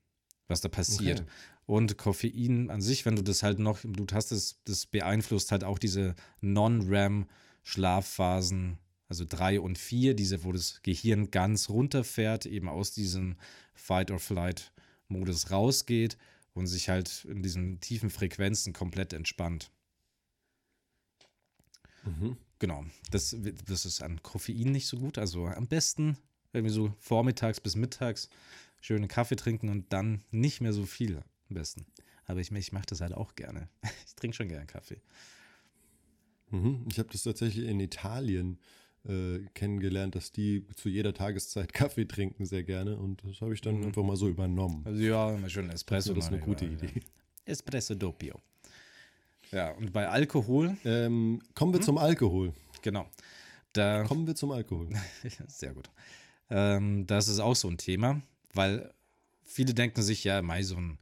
[0.49, 1.21] was da passiert.
[1.21, 1.29] Okay.
[1.65, 5.53] Und Koffein an sich, wenn du das halt noch im Blut hast, das, das beeinflusst
[5.53, 8.77] halt auch diese Non-REM-Schlafphasen,
[9.07, 13.37] also drei und vier, diese, wo das Gehirn ganz runterfährt, eben aus diesem
[13.75, 16.17] Fight-or-Flight-Modus rausgeht
[16.53, 19.71] und sich halt in diesen tiefen Frequenzen komplett entspannt.
[22.05, 22.37] Mhm.
[22.59, 23.35] Genau, das,
[23.67, 25.17] das ist an Koffein nicht so gut.
[25.17, 26.17] Also am besten
[26.53, 28.29] irgendwie so vormittags bis mittags
[28.79, 31.17] schönen Kaffee trinken und dann nicht mehr so viel
[31.49, 31.85] am besten.
[32.25, 33.69] Aber ich, ich mache das halt auch gerne.
[34.07, 35.01] Ich trinke schon gerne Kaffee.
[36.51, 36.85] Mhm.
[36.89, 38.59] Ich habe das tatsächlich in Italien
[39.07, 43.61] äh, kennengelernt, dass die zu jeder Tageszeit Kaffee trinken sehr gerne und das habe ich
[43.61, 43.87] dann mhm.
[43.87, 44.83] einfach mal so übernommen.
[44.85, 46.13] Also ja, immer schön Espresso.
[46.13, 46.91] Das ist eine gute Idee.
[46.95, 47.01] Ja.
[47.45, 48.39] Espresso doppio.
[49.51, 50.77] Ja, und bei Alkohol.
[50.85, 51.85] Ähm, kommen wir hm?
[51.85, 52.53] zum Alkohol.
[52.81, 53.09] Genau.
[53.73, 54.89] Da, kommen wir zum Alkohol.
[55.47, 55.89] Sehr gut.
[56.49, 58.21] Ähm, das ist auch so ein Thema,
[58.53, 58.93] weil
[59.43, 60.97] viele denken sich, ja, mei, so ein,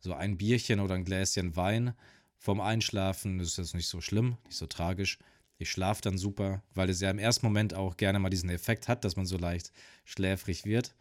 [0.00, 1.94] so ein Bierchen oder ein Gläschen Wein
[2.42, 5.18] vom Einschlafen ist jetzt nicht so schlimm, nicht so tragisch.
[5.58, 8.88] Ich schlafe dann super, weil es ja im ersten Moment auch gerne mal diesen Effekt
[8.88, 9.70] hat, dass man so leicht
[10.04, 10.92] schläfrig wird.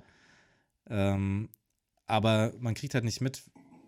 [0.88, 1.50] Ähm,
[2.06, 3.42] aber man kriegt halt nicht mit.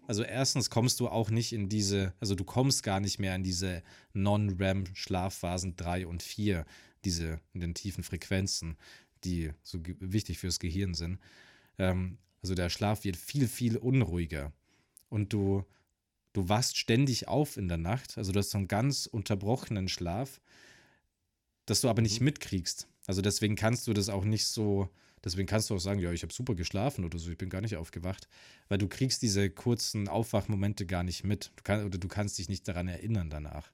[0.05, 3.43] Also erstens kommst du auch nicht in diese, also du kommst gar nicht mehr in
[3.43, 3.83] diese
[4.13, 6.65] Non-REM-Schlafphasen 3 und 4,
[7.05, 8.77] diese in den tiefen Frequenzen,
[9.23, 11.19] die so wichtig fürs Gehirn sind.
[11.77, 14.51] Ähm, also der Schlaf wird viel, viel unruhiger.
[15.09, 15.63] Und du,
[16.33, 18.17] du wachst ständig auf in der Nacht.
[18.17, 20.41] Also du hast so einen ganz unterbrochenen Schlaf,
[21.65, 22.25] dass du aber nicht mhm.
[22.25, 22.87] mitkriegst.
[23.07, 24.89] Also deswegen kannst du das auch nicht so,
[25.23, 27.61] deswegen kannst du auch sagen, ja, ich habe super geschlafen oder so, ich bin gar
[27.61, 28.27] nicht aufgewacht,
[28.67, 31.51] weil du kriegst diese kurzen Aufwachmomente gar nicht mit.
[31.55, 33.71] Du kann, oder du kannst dich nicht daran erinnern danach.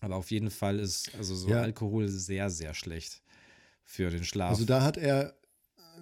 [0.00, 1.62] Aber auf jeden Fall ist also so ja.
[1.62, 3.22] Alkohol sehr, sehr schlecht
[3.84, 4.50] für den Schlaf.
[4.50, 5.34] Also da hat er,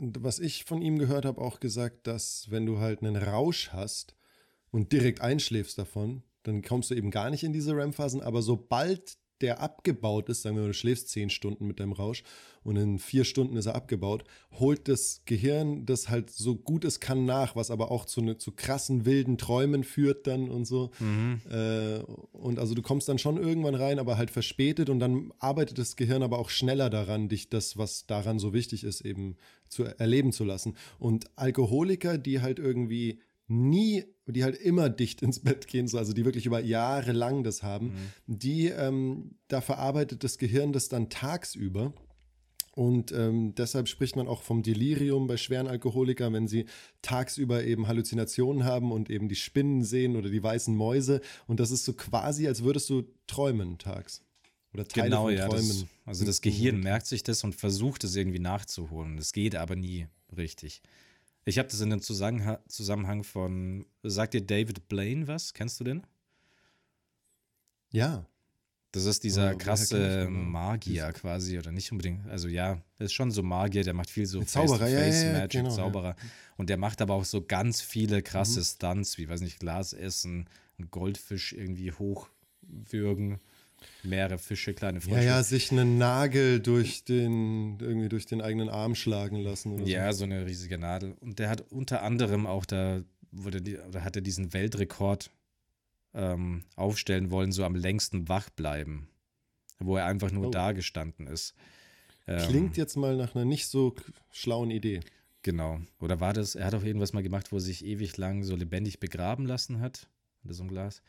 [0.00, 4.16] was ich von ihm gehört habe, auch gesagt, dass wenn du halt einen Rausch hast
[4.70, 9.16] und direkt einschläfst davon, dann kommst du eben gar nicht in diese REM-Phasen, aber sobald
[9.42, 12.22] der abgebaut ist, sagen wir mal, du schläfst zehn Stunden mit deinem Rausch
[12.64, 17.00] und in vier Stunden ist er abgebaut, holt das Gehirn das halt so gut es
[17.00, 20.90] kann nach, was aber auch zu, ne, zu krassen wilden Träumen führt dann und so.
[21.00, 21.40] Mhm.
[21.50, 21.98] Äh,
[22.32, 25.96] und also du kommst dann schon irgendwann rein, aber halt verspätet und dann arbeitet das
[25.96, 29.36] Gehirn aber auch schneller daran, dich das, was daran so wichtig ist, eben
[29.68, 30.76] zu erleben zu lassen.
[30.98, 36.12] Und Alkoholiker, die halt irgendwie nie, die halt immer dicht ins Bett gehen, so, also
[36.12, 37.92] die wirklich über Jahre lang das haben, mhm.
[38.26, 41.92] die, ähm, da verarbeitet das Gehirn das dann tagsüber.
[42.74, 46.64] Und ähm, deshalb spricht man auch vom Delirium bei schweren Alkoholikern, wenn sie
[47.02, 51.20] tagsüber eben Halluzinationen haben und eben die Spinnen sehen oder die weißen Mäuse.
[51.46, 54.22] Und das ist so quasi, als würdest du träumen tags.
[54.72, 55.68] Oder Teile genau, ja, Träumen.
[55.68, 56.84] Das, also das Gehirn mhm.
[56.84, 59.18] merkt sich das und versucht es irgendwie nachzuholen.
[59.18, 60.80] Es geht aber nie richtig.
[61.44, 65.54] Ich habe das in dem Zusammenhang, Zusammenhang von, sagt dir David Blaine was?
[65.54, 66.06] Kennst du den?
[67.90, 68.26] Ja.
[68.92, 72.28] Das ist dieser oh, krasse Magier quasi, oder nicht unbedingt.
[72.28, 75.70] Also ja, er ist schon so Magier, der macht viel so Zauberer, ja, ja, genau,
[75.70, 76.14] Zauberer.
[76.58, 78.64] Und der macht aber auch so ganz viele krasse mhm.
[78.64, 80.46] Stunts, wie, weiß nicht, Glas essen,
[80.78, 83.40] einen Goldfisch irgendwie hochwürgen
[84.02, 85.16] mehrere Fische, kleine Frösche.
[85.16, 89.86] Ja, ja, sich einen Nagel durch den, irgendwie durch den eigenen Arm schlagen lassen.
[89.86, 90.20] Ja, so.
[90.20, 91.14] so eine riesige Nadel.
[91.20, 95.30] Und der hat unter anderem auch da, wurde die, oder hat er diesen Weltrekord
[96.14, 99.08] ähm, aufstellen wollen, so am längsten wach bleiben.
[99.78, 100.50] Wo er einfach nur oh.
[100.50, 101.54] da gestanden ist.
[102.26, 103.94] Ähm, Klingt jetzt mal nach einer nicht so
[104.30, 105.00] schlauen Idee.
[105.42, 105.80] Genau.
[106.00, 108.54] Oder war das, er hat auch irgendwas mal gemacht, wo er sich ewig lang so
[108.54, 110.08] lebendig begraben lassen hat.
[110.44, 111.02] Oder so ein Glas.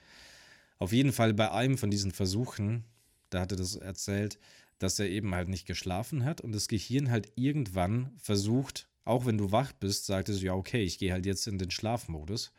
[0.80, 2.84] Auf jeden Fall bei einem von diesen Versuchen,
[3.30, 4.40] da hat er das erzählt,
[4.80, 9.38] dass er eben halt nicht geschlafen hat und das Gehirn halt irgendwann versucht, auch wenn
[9.38, 12.52] du wach bist, sagt es, ja, okay, ich gehe halt jetzt in den Schlafmodus.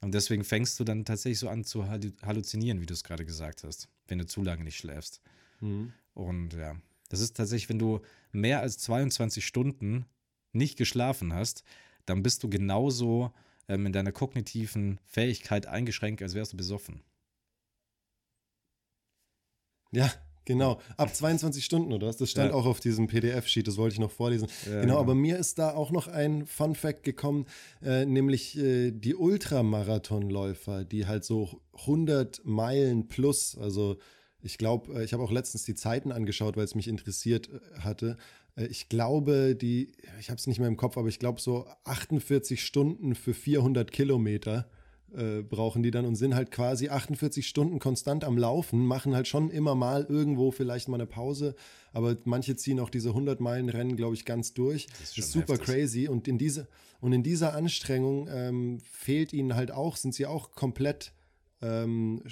[0.00, 3.64] Und deswegen fängst du dann tatsächlich so an zu halluzinieren, wie du es gerade gesagt
[3.64, 5.20] hast, wenn du zu lange nicht schläfst.
[5.60, 5.92] Mhm.
[6.14, 6.76] Und ja,
[7.08, 8.00] das ist tatsächlich, wenn du
[8.32, 10.06] mehr als 22 Stunden
[10.52, 11.64] nicht geschlafen hast,
[12.06, 13.32] dann bist du genauso
[13.68, 17.02] ähm, in deiner kognitiven Fähigkeit eingeschränkt, als wärst du besoffen.
[19.92, 20.10] Ja,
[20.46, 22.16] Genau, ab 22 Stunden oder was?
[22.16, 22.56] Das stand ja.
[22.56, 24.48] auch auf diesem PDF-Sheet, das wollte ich noch vorlesen.
[24.66, 25.00] Ja, genau, ja.
[25.00, 27.46] aber mir ist da auch noch ein Fun-Fact gekommen,
[27.84, 33.98] äh, nämlich äh, die Ultramarathonläufer, die halt so 100 Meilen plus, also
[34.42, 37.80] ich glaube, äh, ich habe auch letztens die Zeiten angeschaut, weil es mich interessiert äh,
[37.80, 38.16] hatte.
[38.56, 41.66] Äh, ich glaube, die, ich habe es nicht mehr im Kopf, aber ich glaube so
[41.84, 44.68] 48 Stunden für 400 Kilometer
[45.16, 49.28] äh, brauchen die dann und sind halt quasi 48 Stunden konstant am Laufen, machen halt
[49.28, 51.54] schon immer mal irgendwo vielleicht mal eine Pause,
[51.92, 54.86] aber manche ziehen auch diese 100 Meilen Rennen, glaube ich, ganz durch.
[54.86, 55.66] Das ist, ist super heftig.
[55.66, 56.68] crazy und in diese
[57.00, 61.12] und in dieser Anstrengung ähm, fehlt ihnen halt auch, sind sie auch komplett
[61.62, 62.22] ähm,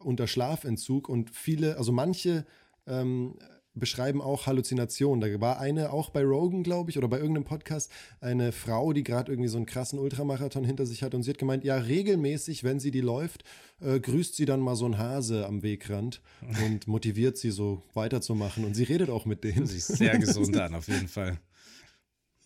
[0.00, 2.46] unter Schlafentzug und viele, also manche
[2.86, 3.36] ähm,
[3.74, 5.20] beschreiben auch Halluzinationen.
[5.20, 7.90] Da war eine auch bei Rogan, glaube ich, oder bei irgendeinem Podcast,
[8.20, 11.38] eine Frau, die gerade irgendwie so einen krassen Ultramarathon hinter sich hat und sie hat
[11.38, 13.44] gemeint, ja, regelmäßig, wenn sie die läuft,
[13.80, 16.20] äh, grüßt sie dann mal so ein Hase am Wegrand
[16.64, 19.66] und motiviert sie so weiterzumachen und sie redet auch mit denen.
[19.66, 21.38] Sie ist sehr gesund an, auf jeden Fall.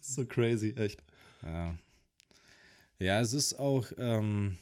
[0.06, 1.02] So crazy, echt.
[1.42, 1.78] Ja.
[2.98, 4.58] Ja, es ist auch, ähm,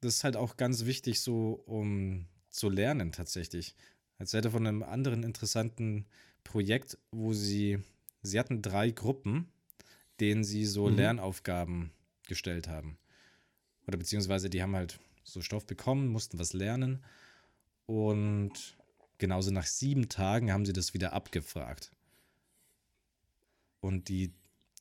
[0.00, 3.76] das ist halt auch ganz wichtig, so um zu lernen tatsächlich.
[4.18, 6.06] Erzählte von einem anderen interessanten
[6.44, 7.78] Projekt, wo sie,
[8.22, 9.48] sie hatten drei Gruppen,
[10.20, 10.96] denen sie so mhm.
[10.96, 11.92] Lernaufgaben
[12.26, 12.98] gestellt haben.
[13.86, 17.04] Oder beziehungsweise die haben halt so Stoff bekommen, mussten was lernen.
[17.86, 18.76] Und
[19.18, 21.92] genauso nach sieben Tagen haben sie das wieder abgefragt.
[23.80, 24.32] Und die,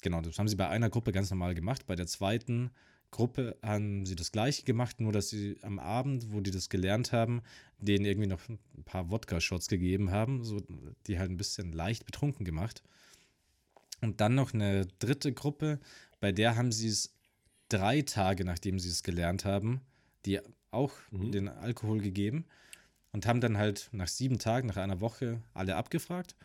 [0.01, 1.85] genau, das haben sie bei einer Gruppe ganz normal gemacht.
[1.85, 2.71] Bei der zweiten
[3.11, 7.11] Gruppe haben sie das gleiche gemacht, nur dass sie am Abend, wo die das gelernt
[7.11, 7.41] haben,
[7.79, 10.61] denen irgendwie noch ein paar Wodka-Shots gegeben haben, so
[11.07, 12.83] die halt ein bisschen leicht betrunken gemacht.
[14.01, 15.79] Und dann noch eine dritte Gruppe,
[16.19, 17.15] bei der haben sie es
[17.69, 19.81] drei Tage, nachdem sie es gelernt haben,
[20.25, 20.39] die
[20.71, 21.31] auch mhm.
[21.31, 22.45] den Alkohol gegeben
[23.11, 26.35] und haben dann halt nach sieben Tagen, nach einer Woche alle abgefragt.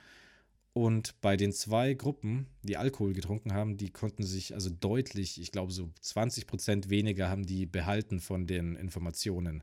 [0.74, 5.52] Und bei den zwei Gruppen, die Alkohol getrunken haben, die konnten sich also deutlich, ich
[5.52, 9.62] glaube so 20 Prozent weniger haben die behalten von den Informationen.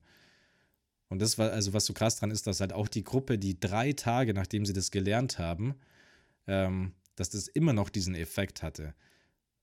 [1.07, 3.59] Und das war also, was so krass dran ist, dass halt auch die Gruppe, die
[3.59, 5.73] drei Tage, nachdem sie das gelernt haben,
[6.45, 8.93] ähm, dass das immer noch diesen Effekt hatte.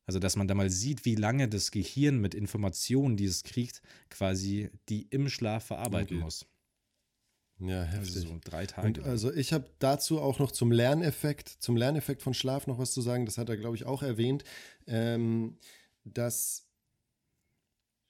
[0.07, 3.83] Also, dass man da mal sieht, wie lange das Gehirn mit Informationen, die es kriegt,
[4.11, 6.25] quasi die im Schlaf verarbeiten okay.
[6.25, 6.47] muss.
[7.59, 8.17] Ja, also heftig.
[8.17, 8.87] Also so drei Tage.
[8.87, 12.93] Und also ich habe dazu auch noch zum Lerneffekt, zum Lerneffekt von Schlaf noch was
[12.93, 13.25] zu sagen.
[13.25, 14.45] Das hat er, glaube ich, auch erwähnt,
[14.87, 15.57] ähm,
[16.05, 16.67] dass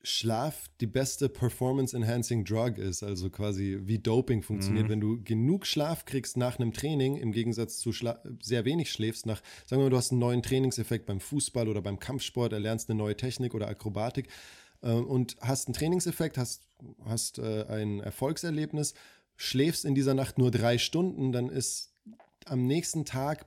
[0.03, 4.87] Schlaf die beste Performance-Enhancing Drug ist, also quasi wie Doping funktioniert.
[4.87, 4.91] Mhm.
[4.91, 9.27] Wenn du genug Schlaf kriegst nach einem Training, im Gegensatz zu Schla sehr wenig schläfst,
[9.27, 12.89] nach, sagen wir mal, du hast einen neuen Trainingseffekt beim Fußball oder beim Kampfsport, erlernst
[12.89, 14.29] eine neue Technik oder Akrobatik
[14.83, 16.63] äh, und hast einen Trainingseffekt, hast,
[17.05, 18.95] hast äh, ein Erfolgserlebnis,
[19.37, 21.93] schläfst in dieser Nacht nur drei Stunden, dann ist
[22.45, 23.47] am nächsten Tag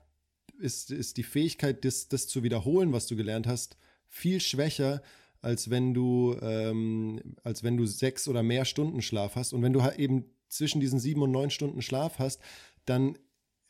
[0.60, 3.78] ist, ist die Fähigkeit, das, das zu wiederholen, was du gelernt hast,
[4.08, 5.02] viel schwächer,
[5.42, 9.54] als wenn du, ähm, als wenn du sechs oder mehr Stunden Schlaf hast.
[9.54, 12.42] Und wenn du halt eben zwischen diesen sieben und neun Stunden Schlaf hast,
[12.86, 13.18] dann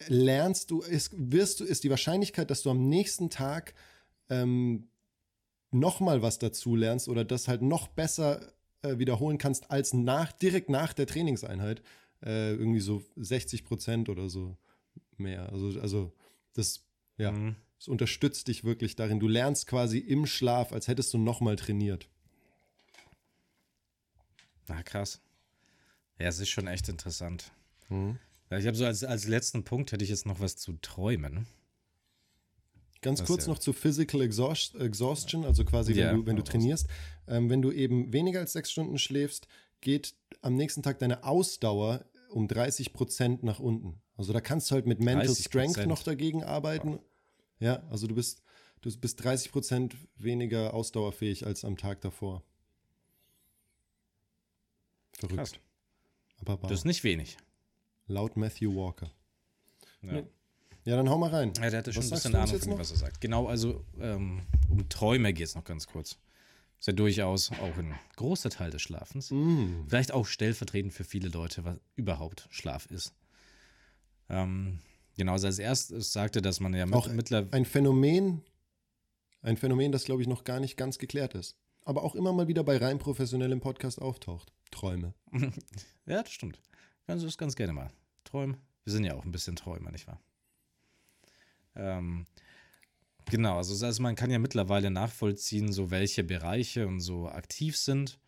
[0.07, 3.73] lernst du, ist, wirst du, ist die Wahrscheinlichkeit, dass du am nächsten Tag
[4.29, 4.89] ähm,
[5.71, 10.69] nochmal was dazu lernst oder das halt noch besser äh, wiederholen kannst als nach, direkt
[10.69, 11.83] nach der Trainingseinheit,
[12.23, 14.57] äh, irgendwie so 60 Prozent oder so
[15.17, 15.51] mehr.
[15.51, 16.13] Also, also
[16.53, 16.85] das,
[17.17, 17.31] ja.
[17.31, 17.55] Mhm.
[17.87, 19.21] Unterstützt dich wirklich darin.
[19.21, 22.09] Du lernst quasi im Schlaf, als hättest du nochmal trainiert.
[24.67, 25.21] Na, krass.
[26.19, 27.53] Ja, es ist schon echt interessant.
[27.87, 28.19] Mhm.
[28.49, 31.47] Ich habe so als, als letzten Punkt hätte ich jetzt noch was zu träumen.
[33.01, 33.53] Ganz was kurz ja.
[33.53, 36.87] noch zu Physical Exhaust, Exhaustion, also quasi, wenn ja, du, wenn du trainierst.
[37.27, 39.47] Ähm, wenn du eben weniger als sechs Stunden schläfst,
[39.81, 44.01] geht am nächsten Tag deine Ausdauer um 30 Prozent nach unten.
[44.15, 46.93] Also da kannst du halt mit Mental Strength noch dagegen arbeiten.
[46.93, 47.03] Wow.
[47.59, 48.41] Ja, also du bist,
[48.81, 52.43] du bist 30 Prozent weniger ausdauerfähig als am Tag davor.
[55.13, 55.37] Verrückt.
[55.37, 55.53] Krass.
[56.41, 57.37] Aber Das ist nicht wenig.
[58.07, 59.11] Laut Matthew Walker.
[60.01, 60.23] Ja.
[60.85, 61.53] Ja, dann hau mal rein.
[61.57, 63.21] Ja, der hatte schon was ein bisschen Ahnung von was er sagt.
[63.21, 66.17] Genau, also ähm, um Träume geht es noch ganz kurz.
[66.79, 69.31] Ist ja durchaus auch ein großer Teil des Schlafens.
[69.31, 69.85] Mm.
[69.87, 73.13] Vielleicht auch stellvertretend für viele Leute, was überhaupt Schlaf ist.
[74.29, 74.79] Ähm,
[75.19, 77.51] Genau, also als erstes sagte, dass man ja auch mittlerweile.
[77.51, 78.41] Ein Phänomen,
[79.41, 81.57] ein Phänomen, das glaube ich noch gar nicht ganz geklärt ist.
[81.83, 84.53] Aber auch immer mal wieder bei rein professionellem Podcast auftaucht.
[84.71, 85.13] Träume.
[86.05, 86.61] ja, das stimmt.
[87.05, 87.91] Kannst du das ganz gerne mal.
[88.23, 88.55] Träumen.
[88.85, 90.21] Wir sind ja auch ein bisschen Träumer, nicht wahr?
[91.75, 92.25] Ähm,
[93.29, 98.19] genau, also, also man kann ja mittlerweile nachvollziehen, so welche Bereiche und so aktiv sind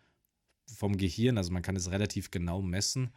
[0.76, 1.38] vom Gehirn.
[1.38, 3.12] Also man kann es relativ genau messen.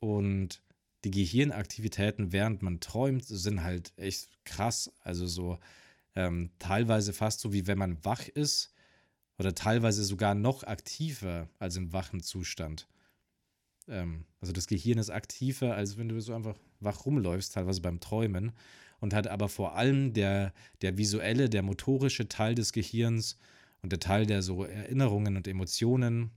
[0.00, 0.62] Und
[1.04, 4.92] die Gehirnaktivitäten, während man träumt, sind halt echt krass.
[5.00, 5.58] Also so
[6.14, 8.72] ähm, teilweise fast so, wie wenn man wach ist
[9.38, 12.88] oder teilweise sogar noch aktiver als im wachen Zustand.
[13.88, 18.00] Ähm, also das Gehirn ist aktiver, als wenn du so einfach wach rumläufst, teilweise beim
[18.00, 18.52] Träumen.
[19.02, 23.36] Und hat aber vor allem der, der visuelle, der motorische Teil des Gehirns
[23.82, 26.30] und der Teil, der so Erinnerungen und Emotionen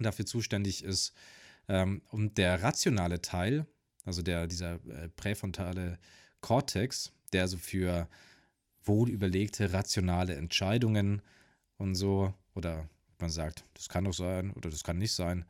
[0.00, 1.12] dafür zuständig ist.
[1.68, 3.66] Ähm, und der rationale Teil,
[4.04, 6.00] also der, dieser äh, präfrontale
[6.40, 8.08] Kortex, der so für
[8.82, 11.22] wohl überlegte, rationale Entscheidungen
[11.76, 12.88] und so, oder
[13.20, 15.44] man sagt, das kann doch sein oder das kann nicht sein,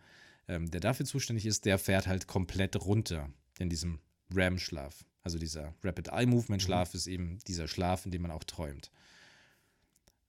[0.48, 4.00] ähm, der dafür zuständig ist, der fährt halt komplett runter in diesem
[4.34, 5.04] REM-Schlaf.
[5.22, 6.96] Also dieser Rapid Eye Movement Schlaf mhm.
[6.96, 8.90] ist eben dieser Schlaf, in dem man auch träumt.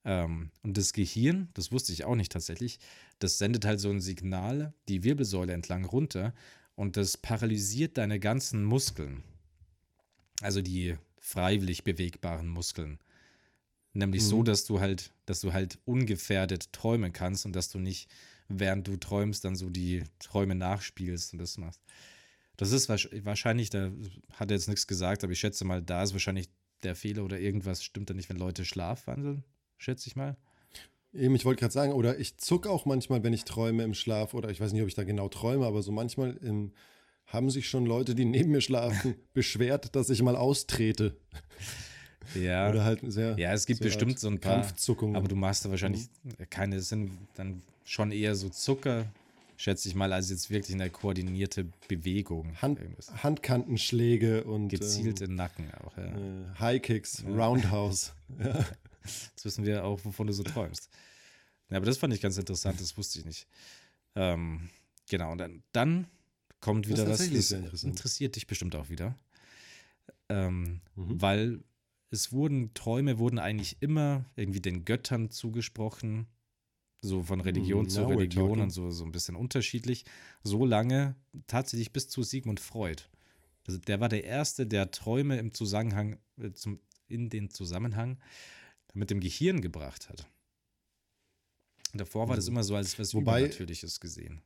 [0.05, 2.79] Ähm, und das Gehirn, das wusste ich auch nicht tatsächlich,
[3.19, 6.33] das sendet halt so ein Signal die Wirbelsäule entlang runter
[6.75, 9.23] und das paralysiert deine ganzen Muskeln.
[10.41, 12.99] Also die freiwillig bewegbaren Muskeln.
[13.93, 14.27] Nämlich mhm.
[14.27, 18.09] so, dass du halt, dass du halt ungefährdet träumen kannst und dass du nicht,
[18.49, 21.81] während du träumst, dann so die Träume nachspielst und das machst.
[22.57, 23.91] Das ist wahrscheinlich, da
[24.33, 26.49] hat er jetzt nichts gesagt, aber ich schätze mal, da ist wahrscheinlich
[26.83, 29.43] der Fehler oder irgendwas stimmt da nicht, wenn Leute schlafwandeln,
[29.77, 30.37] schätze ich mal.
[31.13, 34.33] Eben, ich wollte gerade sagen, oder ich zucke auch manchmal, wenn ich träume im Schlaf,
[34.33, 36.73] oder ich weiß nicht, ob ich da genau träume, aber so manchmal im,
[37.27, 41.15] haben sich schon Leute, die neben mir schlafen, beschwert, dass ich mal austrete.
[42.35, 42.69] Ja.
[42.69, 43.37] Oder halt sehr.
[43.37, 44.61] Ja, es gibt so bestimmt so ein paar.
[44.61, 45.15] Kampfzuckungen.
[45.15, 46.49] Aber du machst da wahrscheinlich Mhm.
[46.49, 49.05] keine, es sind dann schon eher so Zucker,
[49.57, 52.55] schätze ich mal, als jetzt wirklich eine koordinierte Bewegung.
[52.61, 53.23] Hand, Irgendwas.
[54.67, 56.05] Gezielt Gezielt Gezielt in den Nacken auch, ja.
[56.05, 58.13] ähm, äh, High Kicks, Roundhouse.
[58.39, 58.65] ja.
[59.03, 60.89] Jetzt wissen wir auch, wovon du so träumst.
[61.69, 63.47] Ja, aber das fand ich ganz interessant, das wusste ich nicht.
[64.15, 64.69] Ähm,
[65.09, 66.07] genau, und dann, dann
[66.59, 67.93] kommt Das wieder was, das sehr interessant.
[67.93, 69.17] interessiert dich bestimmt auch wieder.
[70.29, 71.21] Ähm, Mhm.
[71.21, 71.63] Weil
[72.09, 76.27] es wurden, Träume wurden eigentlich immer irgendwie den Göttern zugesprochen,
[77.03, 80.05] so von Religion Mm, zu now we're Religion und so, so ein bisschen unterschiedlich.
[80.43, 81.15] So lange
[81.47, 83.03] tatsächlich bis zu Sigmund Freud.
[83.67, 88.17] Also der war der Erste, der Träume im Zusammenhang, äh, zum, in den Zusammenhang
[88.93, 90.27] mit dem Gehirn gebracht hat.
[91.93, 94.41] Davor war das immer so als was Wobei- Übernatürliches gesehen.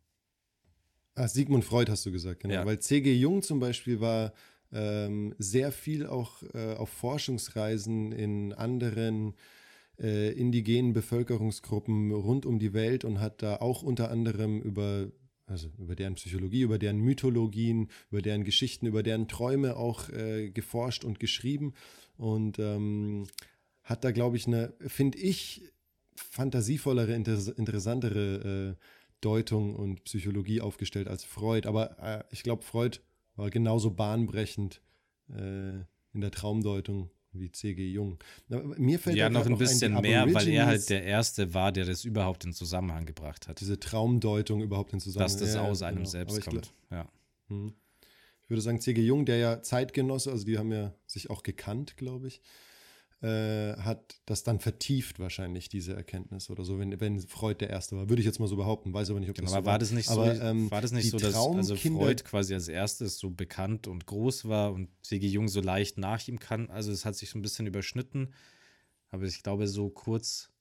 [1.16, 2.54] Ah, Sigmund Freud hast du gesagt, genau.
[2.54, 2.66] Ja.
[2.66, 3.14] Weil C.G.
[3.16, 4.34] Jung zum Beispiel war
[4.72, 9.34] ähm, sehr viel auch äh, auf Forschungsreisen in anderen
[10.00, 15.12] äh, indigenen Bevölkerungsgruppen rund um die Welt und hat da auch unter anderem über,
[15.46, 20.50] also über deren Psychologie, über deren Mythologien, über deren Geschichten, über deren Träume auch äh,
[20.52, 21.74] geforscht und geschrieben
[22.18, 23.26] und ähm,
[23.84, 25.64] hat da, glaube ich, eine, finde ich,
[26.16, 28.84] fantasievollere, inter interessantere äh,
[29.22, 31.68] Deutung und Psychologie aufgestellt als Freud.
[31.68, 33.00] Aber äh, ich glaube, Freud
[33.36, 34.82] war genauso bahnbrechend
[35.30, 35.80] äh,
[36.14, 37.86] in der Traumdeutung wie C.G.
[37.92, 38.18] Jung.
[38.78, 41.86] Mir fällt Ja, noch ein bisschen die mehr, weil er halt der Erste war, der
[41.86, 43.60] das überhaupt in Zusammenhang gebracht hat.
[43.60, 45.32] diese Traumdeutung überhaupt in Zusammenhang.
[45.34, 46.10] Dass das Ja, aus ja, einem genau.
[46.10, 46.74] selbst kommt.
[46.92, 47.04] Ja.
[47.04, 47.12] glaub-
[47.50, 47.74] hm.
[48.44, 49.02] Ich würde sagen, C.G.
[49.02, 52.42] Jung, der ja Zeitgenosse, also die haben ja sich auch gekannt, glaube ich,
[53.22, 57.96] äh, hat das dann vertieft wahrscheinlich, diese Erkenntnis oder so, wenn, wenn Freud der Erste
[57.96, 58.10] war.
[58.10, 59.80] Würde ich jetzt mal so behaupten, weiß aber nicht, ob Genau, das aber so war
[59.80, 63.18] das nicht so, Aber, ähm, war das nicht so, dass also Freud quasi als erstes
[63.18, 65.28] so bekannt und groß war und C.G.
[65.28, 66.70] Jung so leicht nach ihm kann?
[66.70, 68.34] Also es hat sich so ein bisschen überschnitten,
[69.10, 70.52] aber ich glaube, so kurz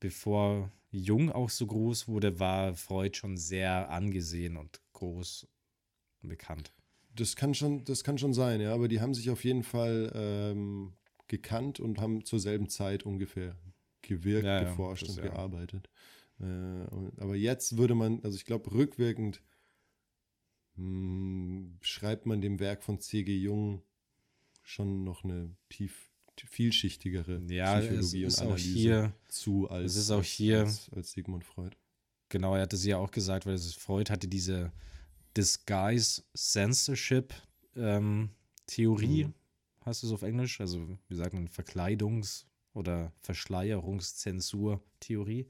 [0.00, 5.46] bevor Jung auch so groß wurde, war Freud schon sehr angesehen und groß
[6.22, 6.74] und bekannt.
[7.14, 10.10] Das kann schon, das kann schon sein, ja, aber die haben sich auf jeden Fall
[10.14, 10.94] ähm,
[11.32, 13.56] gekannt und haben zur selben Zeit ungefähr
[14.02, 15.22] gewirkt, Ja, ja, geforscht das und ja.
[15.30, 15.88] gearbeitet.
[16.38, 19.42] Äh, und, aber jetzt würde man, also ich glaube, rückwirkend
[20.76, 23.36] mh, schreibt man dem Werk von C.G.
[23.36, 23.82] Jung
[24.62, 30.10] schon noch eine tief, vielschichtigere Ja, Psychologie und auch Analyse hier, zu als, es ist
[30.10, 31.76] auch hier- als, als Sigmund Freud.
[32.28, 34.72] genau, er hatte sie ja auch gesagt, weil Freud hatte diese
[35.36, 37.32] Disguise Censorship
[37.76, 38.30] ähm,
[38.66, 39.34] Theorie, Mhm.
[39.84, 45.48] Heißt es auf Englisch, also wie sagt man, Verkleidungs- oder Verschleierungszensur-Theorie,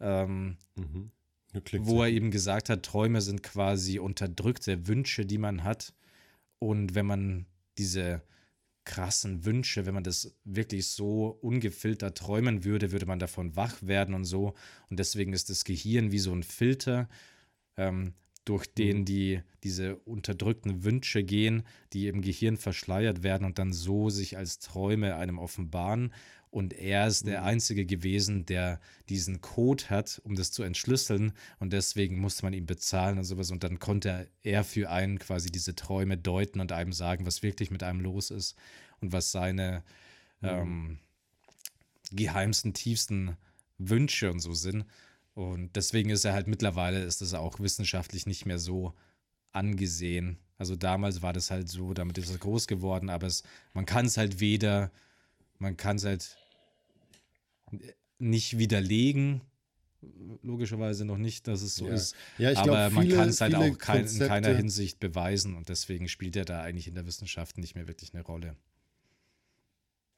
[0.00, 1.10] ähm, Mhm.
[1.80, 5.94] Wo er eben gesagt hat, Träume sind quasi unterdrückte Wünsche, die man hat.
[6.58, 7.46] Und wenn man
[7.78, 8.22] diese
[8.84, 14.14] krassen Wünsche, wenn man das wirklich so ungefiltert träumen würde, würde man davon wach werden
[14.14, 14.54] und so.
[14.90, 17.08] Und deswegen ist das Gehirn wie so ein Filter,
[17.76, 18.14] ähm,
[18.48, 19.04] durch den Mhm.
[19.04, 24.58] die diese unterdrückten Wünsche gehen, die im Gehirn verschleiert werden und dann so sich als
[24.60, 26.12] Träume einem offenbaren.
[26.50, 27.46] Und er ist der Mhm.
[27.46, 28.80] Einzige gewesen, der
[29.10, 31.32] diesen Code hat, um das zu entschlüsseln.
[31.58, 33.50] Und deswegen musste man ihm bezahlen und sowas.
[33.50, 37.70] Und dann konnte er für einen quasi diese Träume deuten und einem sagen, was wirklich
[37.70, 38.56] mit einem los ist
[39.00, 39.82] und was seine
[40.40, 40.48] Mhm.
[40.48, 40.98] ähm,
[42.12, 43.36] geheimsten, tiefsten
[43.78, 44.86] Wünsche und so sind.
[45.38, 48.92] Und deswegen ist er halt mittlerweile, ist das auch wissenschaftlich nicht mehr so
[49.52, 50.36] angesehen.
[50.56, 54.06] Also damals war das halt so, damit ist er groß geworden, aber es, man kann
[54.06, 54.90] es halt weder,
[55.60, 56.36] man kann es halt
[58.18, 59.40] nicht widerlegen,
[60.42, 61.94] logischerweise noch nicht, dass es so Ja.
[61.94, 62.16] ist.
[62.38, 65.54] Ja, ich aber glaub, man viele- kann es halt auch kein, in keiner Hinsicht beweisen
[65.54, 68.56] und deswegen spielt er da eigentlich in der Wissenschaft nicht mehr wirklich eine Rolle.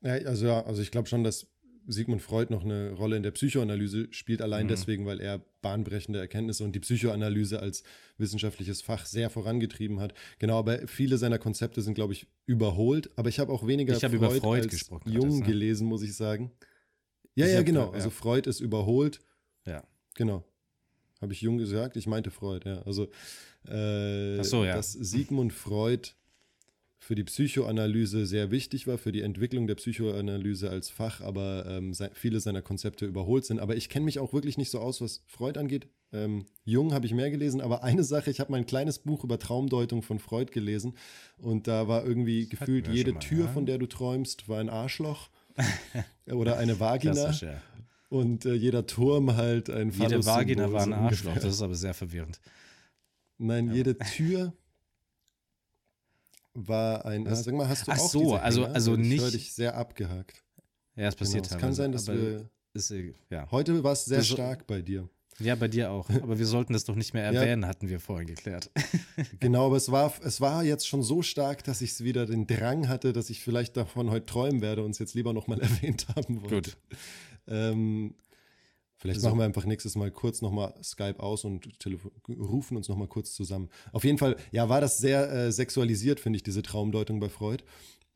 [0.01, 1.47] Ja, also ja, also ich glaube schon, dass
[1.91, 4.69] Sigmund Freud noch eine Rolle in der Psychoanalyse spielt, allein Mhm.
[4.69, 7.83] deswegen, weil er bahnbrechende Erkenntnisse und die Psychoanalyse als
[8.19, 10.15] wissenschaftliches Fach sehr vorangetrieben hat.
[10.39, 13.11] Genau, aber viele seiner Konzepte sind, glaube ich, überholt.
[13.17, 15.47] Aber ich habe auch weniger Ich habe über Freud als gesprochen, Jung hattest, ne?
[15.47, 16.51] gelesen, muss ich sagen.
[17.35, 17.87] Ja, Ich ja, hab- genau.
[17.89, 17.93] ja.
[17.93, 19.21] Also Freud ist überholt.
[19.67, 19.83] Ja.
[20.15, 20.45] Genau.
[21.21, 21.97] Habe ich Jung gesagt?
[21.97, 22.83] Ich meinte Freud, ja.
[22.83, 23.09] Also,
[23.69, 24.75] äh, so, ja.
[24.75, 26.11] dass Sigmund Freud
[27.03, 31.95] für die Psychoanalyse sehr wichtig war, für die Entwicklung der Psychoanalyse als Fach, aber ähm,
[31.95, 33.59] se viele seiner Konzepte überholt sind.
[33.59, 35.89] Aber ich kenne mich auch wirklich nicht so aus, was Freud angeht.
[36.13, 39.25] Ähm, Jung habe ich mehr gelesen, aber eine Sache, ich habe mal ein kleines Buch
[39.25, 40.95] über Traumdeutung von Freud gelesen
[41.39, 43.51] und da war irgendwie gefühlt wir jede mal, Tür, ja.
[43.51, 45.31] von der du träumst, war ein Arschloch
[46.27, 47.63] oder eine Vagina ja.
[48.11, 51.95] und äh, jeder Turm halt ein Jede Vagina war ein Arschloch, das ist aber sehr
[51.95, 52.41] verwirrend.
[53.39, 53.75] Nein, Ja.
[53.75, 54.53] jede Tür
[56.55, 57.25] war ein.
[57.27, 57.45] Was?
[57.45, 58.75] Sag mal, hast du Ach auch so, diese also- Hänger?
[58.75, 60.45] also ich nicht- höre dich sehr abgehakt.
[60.97, 61.57] Ja, es passiert Genau.
[61.57, 62.49] Es kann sein, dass wir.
[62.75, 63.51] ist, äh, ja.
[63.51, 65.09] Heute war es sehr so- stark bei dir.
[65.39, 66.11] ja, bei dir auch.
[66.11, 67.41] Aber wir sollten das doch nicht mehr Ja.
[67.41, 68.71] erwähnen, hatten wir vorhin geklärt.
[69.41, 72.89] Genau, aber es war, es war jetzt schon so stark, dass ich wieder den Drang
[72.89, 76.43] hatte, dass ich vielleicht davon heute träumen werde und es jetzt lieber nochmal erwähnt haben
[76.43, 76.71] wollte.
[76.73, 76.77] Gut.
[77.47, 78.15] Ähm,
[79.01, 82.89] vielleicht Also- machen wir einfach nächstes Mal kurz nochmal Skype aus und telefo- rufen uns
[82.89, 83.69] nochmal kurz zusammen.
[83.93, 87.65] Auf jeden Fall, ja, war das sehr äh, sexualisiert, finde ich, diese Traumdeutung bei Freud.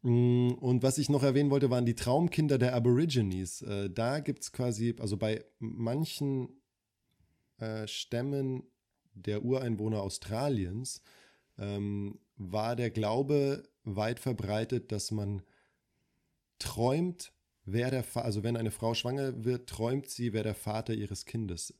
[0.02, 3.62] Mm, Und was ich noch erwähnen wollte, waren die Traumkinder der Aborigines.
[3.62, 6.60] Äh, da gibt es quasi, also bei manchen
[7.58, 8.64] äh, Stämmen
[9.14, 11.00] der Ureinwohner Australiens
[11.56, 15.42] ähm, war der Glaube weit verbreitet, dass man
[16.58, 17.32] träumt,
[17.64, 21.24] wer der Fa also wenn eine Frau schwanger wird, träumt sie, wer der Vater ihres
[21.26, 21.74] Kindes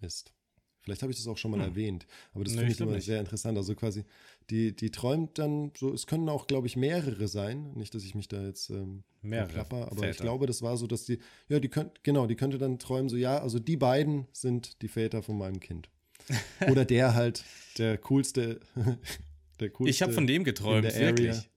[0.00, 0.32] ist.
[0.80, 1.68] Vielleicht habe ich das auch schon mal Hm.
[1.70, 3.04] erwähnt, aber das Nee, finde ich ich immer nicht.
[3.06, 3.58] sehr interessant.
[3.58, 4.04] Also quasi,
[4.48, 7.72] die, die träumt dann so, es können auch, glaube ich, mehrere sein.
[7.74, 10.22] Nicht, dass ich mich da jetzt ähm, verplapper, aber ich Väter.
[10.22, 11.18] glaube, das war so, dass die,
[11.48, 14.88] ja, die könnt, genau, die könnte dann träumen, so, ja, also die beiden sind die
[14.88, 15.90] Väter von meinem Kind.
[16.70, 17.44] Oder der halt,
[17.76, 18.60] der coolste,
[19.60, 19.90] der coolste.
[19.90, 21.50] Ich habe von dem geträumt, wirklich.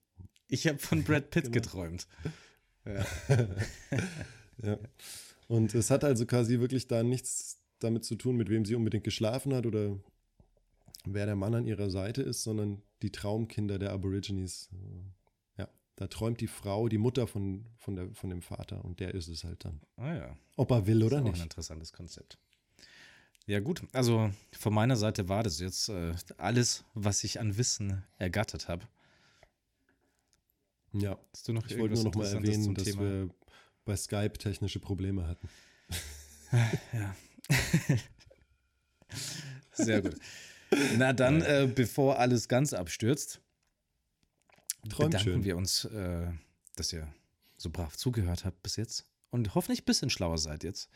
[0.48, 1.54] Ich habe von Brad Pitt Genau.
[1.54, 2.06] geträumt.
[2.84, 3.06] Ja.
[4.62, 4.78] Ja.
[5.48, 9.04] Und es hat also quasi wirklich da nichts damit zu tun, mit wem sie unbedingt
[9.04, 9.98] geschlafen hat oder
[11.04, 14.70] wer der Mann an ihrer Seite ist, sondern die Traumkinder der Aborigines.
[15.58, 19.14] Ja, da träumt die Frau, die Mutter von, von, der, von dem Vater und der
[19.14, 19.80] ist es halt dann.
[19.96, 20.36] Ah ja.
[20.56, 21.42] Ob er will oder ist auch ein nicht.
[21.42, 22.38] interessantes Konzept.
[23.46, 23.82] Ja, gut.
[23.92, 28.86] Also von meiner Seite war das jetzt äh, alles, was ich an Wissen ergattert habe.
[30.94, 33.00] Ja, Hast du noch ich wollte nur noch mal erwähnen, dass Thema?
[33.00, 33.30] wir
[33.84, 35.48] bei Skype technische Probleme hatten.
[36.92, 37.16] Ja.
[39.72, 40.16] Sehr gut.
[40.96, 43.40] Na dann, äh, bevor alles ganz abstürzt,
[44.88, 45.44] Träumt bedanken schön.
[45.44, 46.30] wir uns, äh,
[46.76, 47.12] dass ihr
[47.56, 50.88] so brav zugehört habt bis jetzt und hoffentlich ein bisschen schlauer seid jetzt.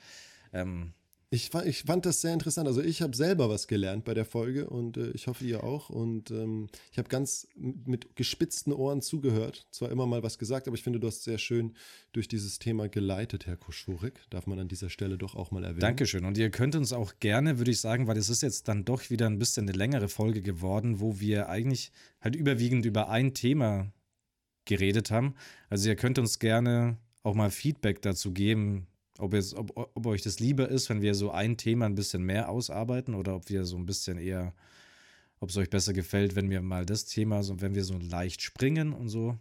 [0.52, 0.92] Ähm,
[1.28, 2.68] Ich, ich fand das sehr interessant.
[2.68, 5.90] Also ich habe selber was gelernt bei der Folge und äh, ich hoffe ihr auch.
[5.90, 9.66] Und ähm, ich habe ganz mit gespitzten Ohren zugehört.
[9.72, 11.74] Zwar immer mal was gesagt, aber ich finde, du hast sehr schön
[12.12, 14.20] durch dieses Thema geleitet, Herr Koschurik.
[14.30, 15.80] Darf man an dieser Stelle doch auch mal erwähnen.
[15.80, 16.24] Dankeschön.
[16.24, 19.10] Und ihr könnt uns auch gerne, würde ich sagen, weil es ist jetzt dann doch
[19.10, 23.92] wieder ein bisschen eine längere Folge geworden, wo wir eigentlich halt überwiegend über ein Thema
[24.64, 25.34] geredet haben.
[25.70, 28.86] Also ihr könnt uns gerne auch mal Feedback dazu geben,
[29.18, 32.22] ob, es, ob, ob euch das lieber ist, wenn wir so ein Thema ein bisschen
[32.22, 34.54] mehr ausarbeiten oder ob wir so ein bisschen eher,
[35.40, 38.42] ob es euch besser gefällt, wenn wir mal das Thema, so wenn wir so leicht
[38.42, 39.38] springen und so.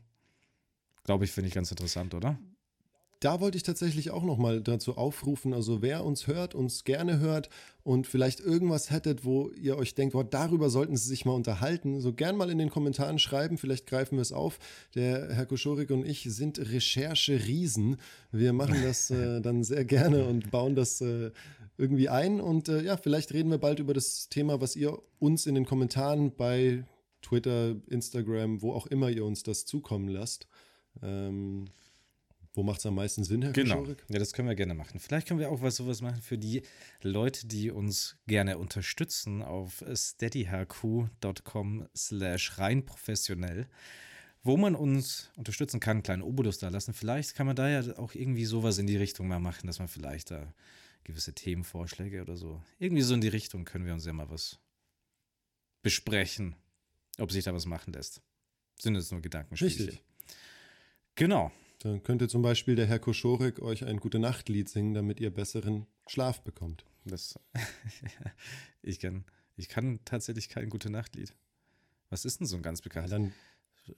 [1.03, 2.39] Glaube ich, finde ich ganz interessant, oder?
[3.19, 7.19] Da wollte ich tatsächlich auch noch mal dazu aufrufen, also wer uns hört, uns gerne
[7.19, 7.49] hört
[7.83, 12.01] und vielleicht irgendwas hättet, wo ihr euch denkt, boah, darüber sollten Sie sich mal unterhalten,
[12.01, 14.59] so gern mal in den Kommentaren schreiben, vielleicht greifen wir es auf.
[14.95, 17.97] Der Herr Koschorik und ich sind Recherche-Riesen.
[18.31, 21.31] Wir machen das äh, dann sehr gerne und bauen das äh,
[21.77, 25.45] irgendwie ein und äh, ja, vielleicht reden wir bald über das Thema, was ihr uns
[25.45, 26.85] in den Kommentaren bei
[27.21, 30.47] Twitter, Instagram, wo auch immer ihr uns das zukommen lasst.
[31.01, 31.65] Ähm,
[32.55, 33.79] wo macht es am meisten Sinn, Herr Genau.
[33.79, 34.03] Koschorik?
[34.09, 34.99] Ja, das können wir gerne machen.
[34.99, 36.61] Vielleicht können wir auch was sowas machen für die
[37.01, 43.67] Leute, die uns gerne unterstützen auf steadyhq.com slash rein professionell,
[44.43, 46.93] wo man uns unterstützen kann, einen kleinen Obolus da lassen.
[46.93, 49.87] Vielleicht kann man da ja auch irgendwie sowas in die Richtung mal machen, dass man
[49.87, 50.53] vielleicht da
[51.03, 52.61] gewisse Themenvorschläge oder so.
[52.79, 54.59] Irgendwie so in die Richtung können wir uns ja mal was
[55.83, 56.55] besprechen,
[57.19, 58.21] ob sich da was machen lässt.
[58.79, 59.85] Sind jetzt nur Gedankenspielchen.
[59.85, 60.03] Richtig.
[61.15, 61.51] Genau.
[61.85, 66.41] Dann könnte zum Beispiel der Herr Koschorek euch ein Gute-Nacht-Lied singen, damit ihr besseren Schlaf
[66.41, 66.83] bekommt.
[67.05, 67.39] Das,
[68.81, 69.23] ich, kann,
[69.55, 71.31] ich kann tatsächlich kein gute Nachtlied.
[72.09, 73.11] Was ist denn so ein ganz Ja, bekanntes?
[73.11, 73.33] dann,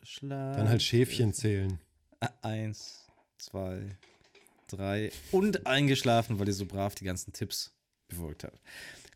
[0.04, 0.58] Schlaf.
[0.58, 1.80] dann halt Schäfchen zählen.
[2.42, 3.08] Eins,
[3.38, 3.98] zwei,
[4.68, 7.74] drei und eingeschlafen, weil ihr so brav die ganzen Tipps
[8.10, 8.60] befolgt habt.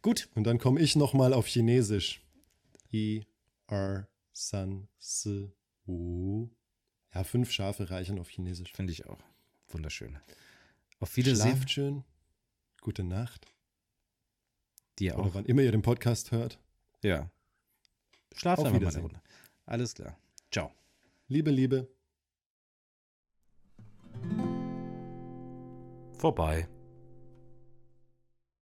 [0.01, 2.21] Gut, Und dann komme ich nochmal auf Chinesisch.
[2.93, 3.25] I,
[3.67, 5.27] R, San, S,
[5.85, 6.49] U.
[7.13, 8.71] Ja, fünf Schafe reichen auf Chinesisch.
[8.73, 9.19] finde ich auch.
[9.67, 10.17] Wunderschön.
[10.99, 11.51] Auf Wiedersehen.
[11.51, 12.03] Schlaft schön.
[12.81, 13.47] Gute Nacht.
[14.99, 15.33] Dir Oder auch.
[15.35, 16.59] wann immer ihr den Podcast hört.
[17.03, 17.29] Ja.
[18.33, 19.01] Schlaf Auf einfach mal eine.
[19.01, 19.21] Runde.
[19.65, 20.17] Alles klar.
[20.51, 20.71] Ciao.
[21.27, 21.87] Liebe, Liebe.
[26.17, 26.67] Vorbei.